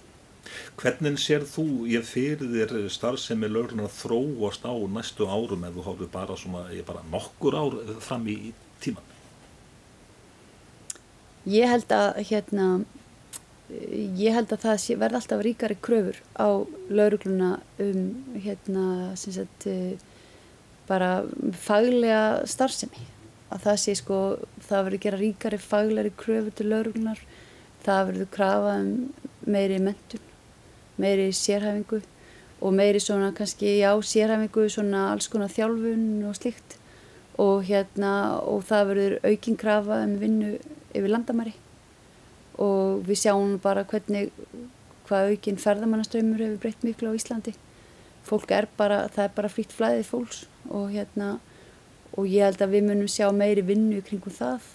Hvernig 0.78 1.18
sér 1.20 1.44
þú, 1.44 1.84
ég 1.90 2.06
fyrir 2.06 2.48
þér 2.52 2.86
starfsemi 2.92 3.50
lögurnar 3.50 3.90
þróast 3.92 4.64
á 4.64 4.72
næstu 4.88 5.26
árum 5.28 5.66
ef 5.66 5.74
þú 5.76 5.84
hófðu 5.84 6.08
bara, 6.12 6.36
bara 6.86 7.02
nokkur 7.12 7.56
ár 7.58 7.76
fram 8.04 8.24
í 8.30 8.52
tíman? 8.82 9.04
Ég 11.48 11.68
held 11.68 11.92
að 11.94 12.22
hérna, 12.30 12.68
ég 13.68 14.32
held 14.32 14.52
að 14.54 14.64
það 14.64 14.86
verði 15.02 15.20
alltaf 15.20 15.44
ríkari 15.44 15.76
kröfur 15.82 16.22
á 16.38 16.48
laurugluna 16.88 17.50
um 17.84 18.00
hérna, 18.40 18.86
sagt, 19.16 19.68
bara 20.88 21.24
faglega 21.52 22.46
starfsemi. 22.48 23.04
Að 23.52 23.62
það 23.64 23.76
sé 23.82 23.94
sko, 23.96 24.16
það 24.68 24.86
verður 24.86 25.04
gera 25.04 25.20
ríkari 25.20 25.60
faglegri 25.60 26.12
kröfur 26.16 26.56
til 26.56 26.68
lauruglunar 26.68 27.20
það 27.88 28.08
verður 28.10 28.30
krafa 28.34 28.74
um 28.82 28.90
meiri 29.48 29.78
mentun 29.82 30.24
meiri 30.98 31.28
sérhæfingu 31.36 32.00
og 32.60 32.74
meiri 32.74 33.00
svona 33.00 33.30
kannski 33.36 33.78
já 33.78 33.92
sérhæfingu 34.12 34.66
svona 34.68 35.12
alls 35.12 35.28
konar 35.32 35.52
þjálfun 35.54 36.26
og 36.28 36.36
slikt 36.36 36.76
og 37.38 37.64
hérna 37.68 38.12
og 38.42 38.66
það 38.68 38.90
verður 38.90 39.16
aukinn 39.30 39.60
krafa 39.62 40.02
um 40.04 40.18
vinnu 40.18 40.56
yfir 40.92 41.10
landamæri 41.14 41.54
og 42.58 43.06
við 43.06 43.22
sjáum 43.22 43.56
bara 43.62 43.86
hvernig 43.88 44.32
hvað 45.08 45.32
aukinn 45.32 45.60
ferðamannaströymur 45.62 46.42
hefur 46.42 46.62
breytt 46.62 46.84
miklu 46.84 47.12
á 47.14 47.18
Íslandi. 47.18 47.54
Fólk 48.28 48.50
er 48.52 48.68
bara, 48.76 49.06
það 49.08 49.24
er 49.24 49.36
bara 49.36 49.52
fritt 49.52 49.72
flæðið 49.72 50.10
fólks 50.10 50.42
og 50.68 50.90
hérna 50.92 51.38
og 52.18 52.26
ég 52.28 52.44
held 52.44 52.60
að 52.64 52.74
við 52.74 52.88
munum 52.88 53.08
sjá 53.10 53.30
meiri 53.32 53.64
vinnu 53.64 54.02
kringum 54.04 54.34
það. 54.34 54.66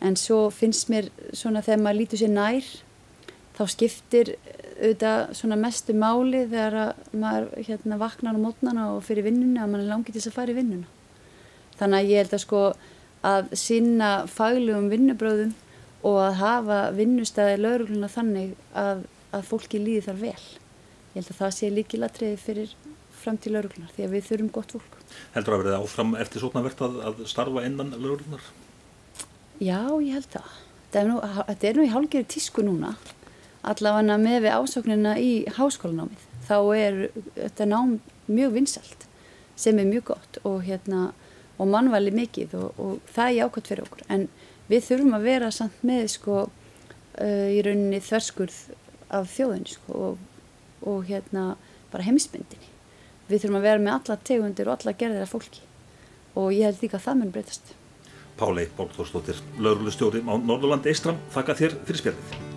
En 0.00 0.16
svo 0.16 0.46
finnst 0.54 0.90
mér 0.92 1.10
svona 1.36 1.64
þegar 1.64 1.82
maður 1.82 2.00
lítur 2.00 2.22
sér 2.22 2.32
nær 2.34 2.68
þá 3.56 3.62
skiptir 3.74 4.34
auðvitað 4.80 5.34
svona 5.36 5.58
mestu 5.60 5.96
máli 5.96 6.46
þegar 6.48 6.94
maður 7.12 7.50
hérna 7.66 7.98
vaknar 8.00 8.38
á 8.38 8.44
mótnana 8.44 8.86
og 8.94 9.02
fyrir 9.04 9.26
vinnuna 9.26 9.66
að 9.66 9.74
maður 9.74 9.90
langir 9.90 10.14
til 10.14 10.20
þess 10.20 10.30
að 10.30 10.38
fara 10.38 10.54
í 10.54 10.58
vinnuna. 10.60 10.88
Þannig 11.80 11.98
að 11.98 12.12
ég 12.12 12.22
held 12.22 12.36
að 12.36 12.44
sko 12.44 12.62
að 13.30 13.50
sinna 13.60 14.10
faglegum 14.30 14.88
vinnubröðum 14.92 15.52
og 16.06 16.16
að 16.22 16.38
hafa 16.40 16.78
vinnustæði 16.96 17.58
laurugluna 17.60 18.08
þannig 18.10 18.54
að, 18.78 19.04
að 19.36 19.44
fólki 19.50 19.82
líði 19.82 20.06
þar 20.08 20.22
vel. 20.22 20.46
Ég 21.10 21.20
held 21.20 21.32
að 21.34 21.40
það 21.42 21.52
sé 21.56 21.70
líkilatriði 21.74 22.40
fyrir 22.40 22.74
fram 23.20 23.36
til 23.36 23.52
lauruglunar 23.52 23.92
því 23.96 24.06
að 24.06 24.16
við 24.16 24.26
þurfum 24.30 24.50
gott 24.54 24.74
fólk. 24.76 24.98
Heldur 25.34 25.56
að 25.56 25.62
verða 25.64 25.80
áfram 25.82 26.16
eftir 26.22 26.44
sótnavert 26.44 26.82
að, 26.86 26.98
að 27.10 27.22
starfa 27.28 27.64
innan 27.66 27.92
lauruglunar? 27.98 28.44
Já, 29.60 29.82
ég 30.00 30.16
held 30.16 30.30
það. 30.32 30.52
Þetta 30.90 31.00
er 31.02 31.10
nú, 31.10 31.18
þetta 31.50 31.68
er 31.68 31.76
nú 31.76 31.84
í 31.84 31.92
hálgeri 31.92 32.28
tísku 32.32 32.64
núna. 32.64 32.94
Allavega 33.70 34.16
með 34.16 34.46
við 34.46 34.54
ásóknina 34.56 35.18
í 35.20 35.32
háskólanámið 35.58 36.26
þá 36.50 36.56
er 36.74 37.00
þetta 37.36 37.66
nám 37.68 37.98
mjög 38.30 38.54
vinsalt 38.56 39.06
sem 39.60 39.78
er 39.78 39.88
mjög 39.90 40.14
gott 40.14 40.38
og 40.48 40.62
hérna 40.64 41.10
og 41.60 41.68
mannvæli 41.68 42.12
mikið 42.16 42.56
og, 42.56 42.80
og 42.80 43.10
það 43.12 43.26
er 43.26 43.36
jákvæmt 43.36 43.70
fyrir 43.70 43.84
okkur. 43.84 44.04
En 44.08 44.28
við 44.70 44.86
þurfum 44.86 45.16
að 45.18 45.26
vera 45.26 45.50
samt 45.54 45.82
með 45.86 46.04
sko 46.14 46.36
uh, 46.46 47.48
í 47.50 47.60
rauninni 47.66 48.00
þverskurð 48.04 48.58
af 49.16 49.32
þjóðinni 49.32 49.74
sko 49.74 50.04
og, 50.10 50.20
og 50.86 51.08
hérna 51.10 51.54
bara 51.90 52.06
heimsmyndinni. 52.06 52.70
Við 53.30 53.44
þurfum 53.44 53.60
að 53.60 53.66
vera 53.68 53.82
með 53.82 53.96
alla 53.96 54.20
tegundir 54.30 54.70
og 54.70 54.78
alla 54.78 54.96
gerðir 54.98 55.26
af 55.26 55.34
fólki. 55.34 55.64
Og 56.38 56.52
ég 56.54 56.70
held 56.70 56.84
líka 56.84 56.98
að 56.98 57.08
það 57.08 57.20
mun 57.20 57.34
breytast. 57.34 57.74
Páli 58.40 58.68
Bólkþórsdóttir, 58.78 59.42
laurulustjóri 59.60 60.22
á 60.24 60.34
Norðurlandi 60.38 60.94
Eistram, 60.94 61.18
þakka 61.34 61.58
þér 61.60 61.76
fyrir 61.84 62.02
spjörðið 62.04 62.49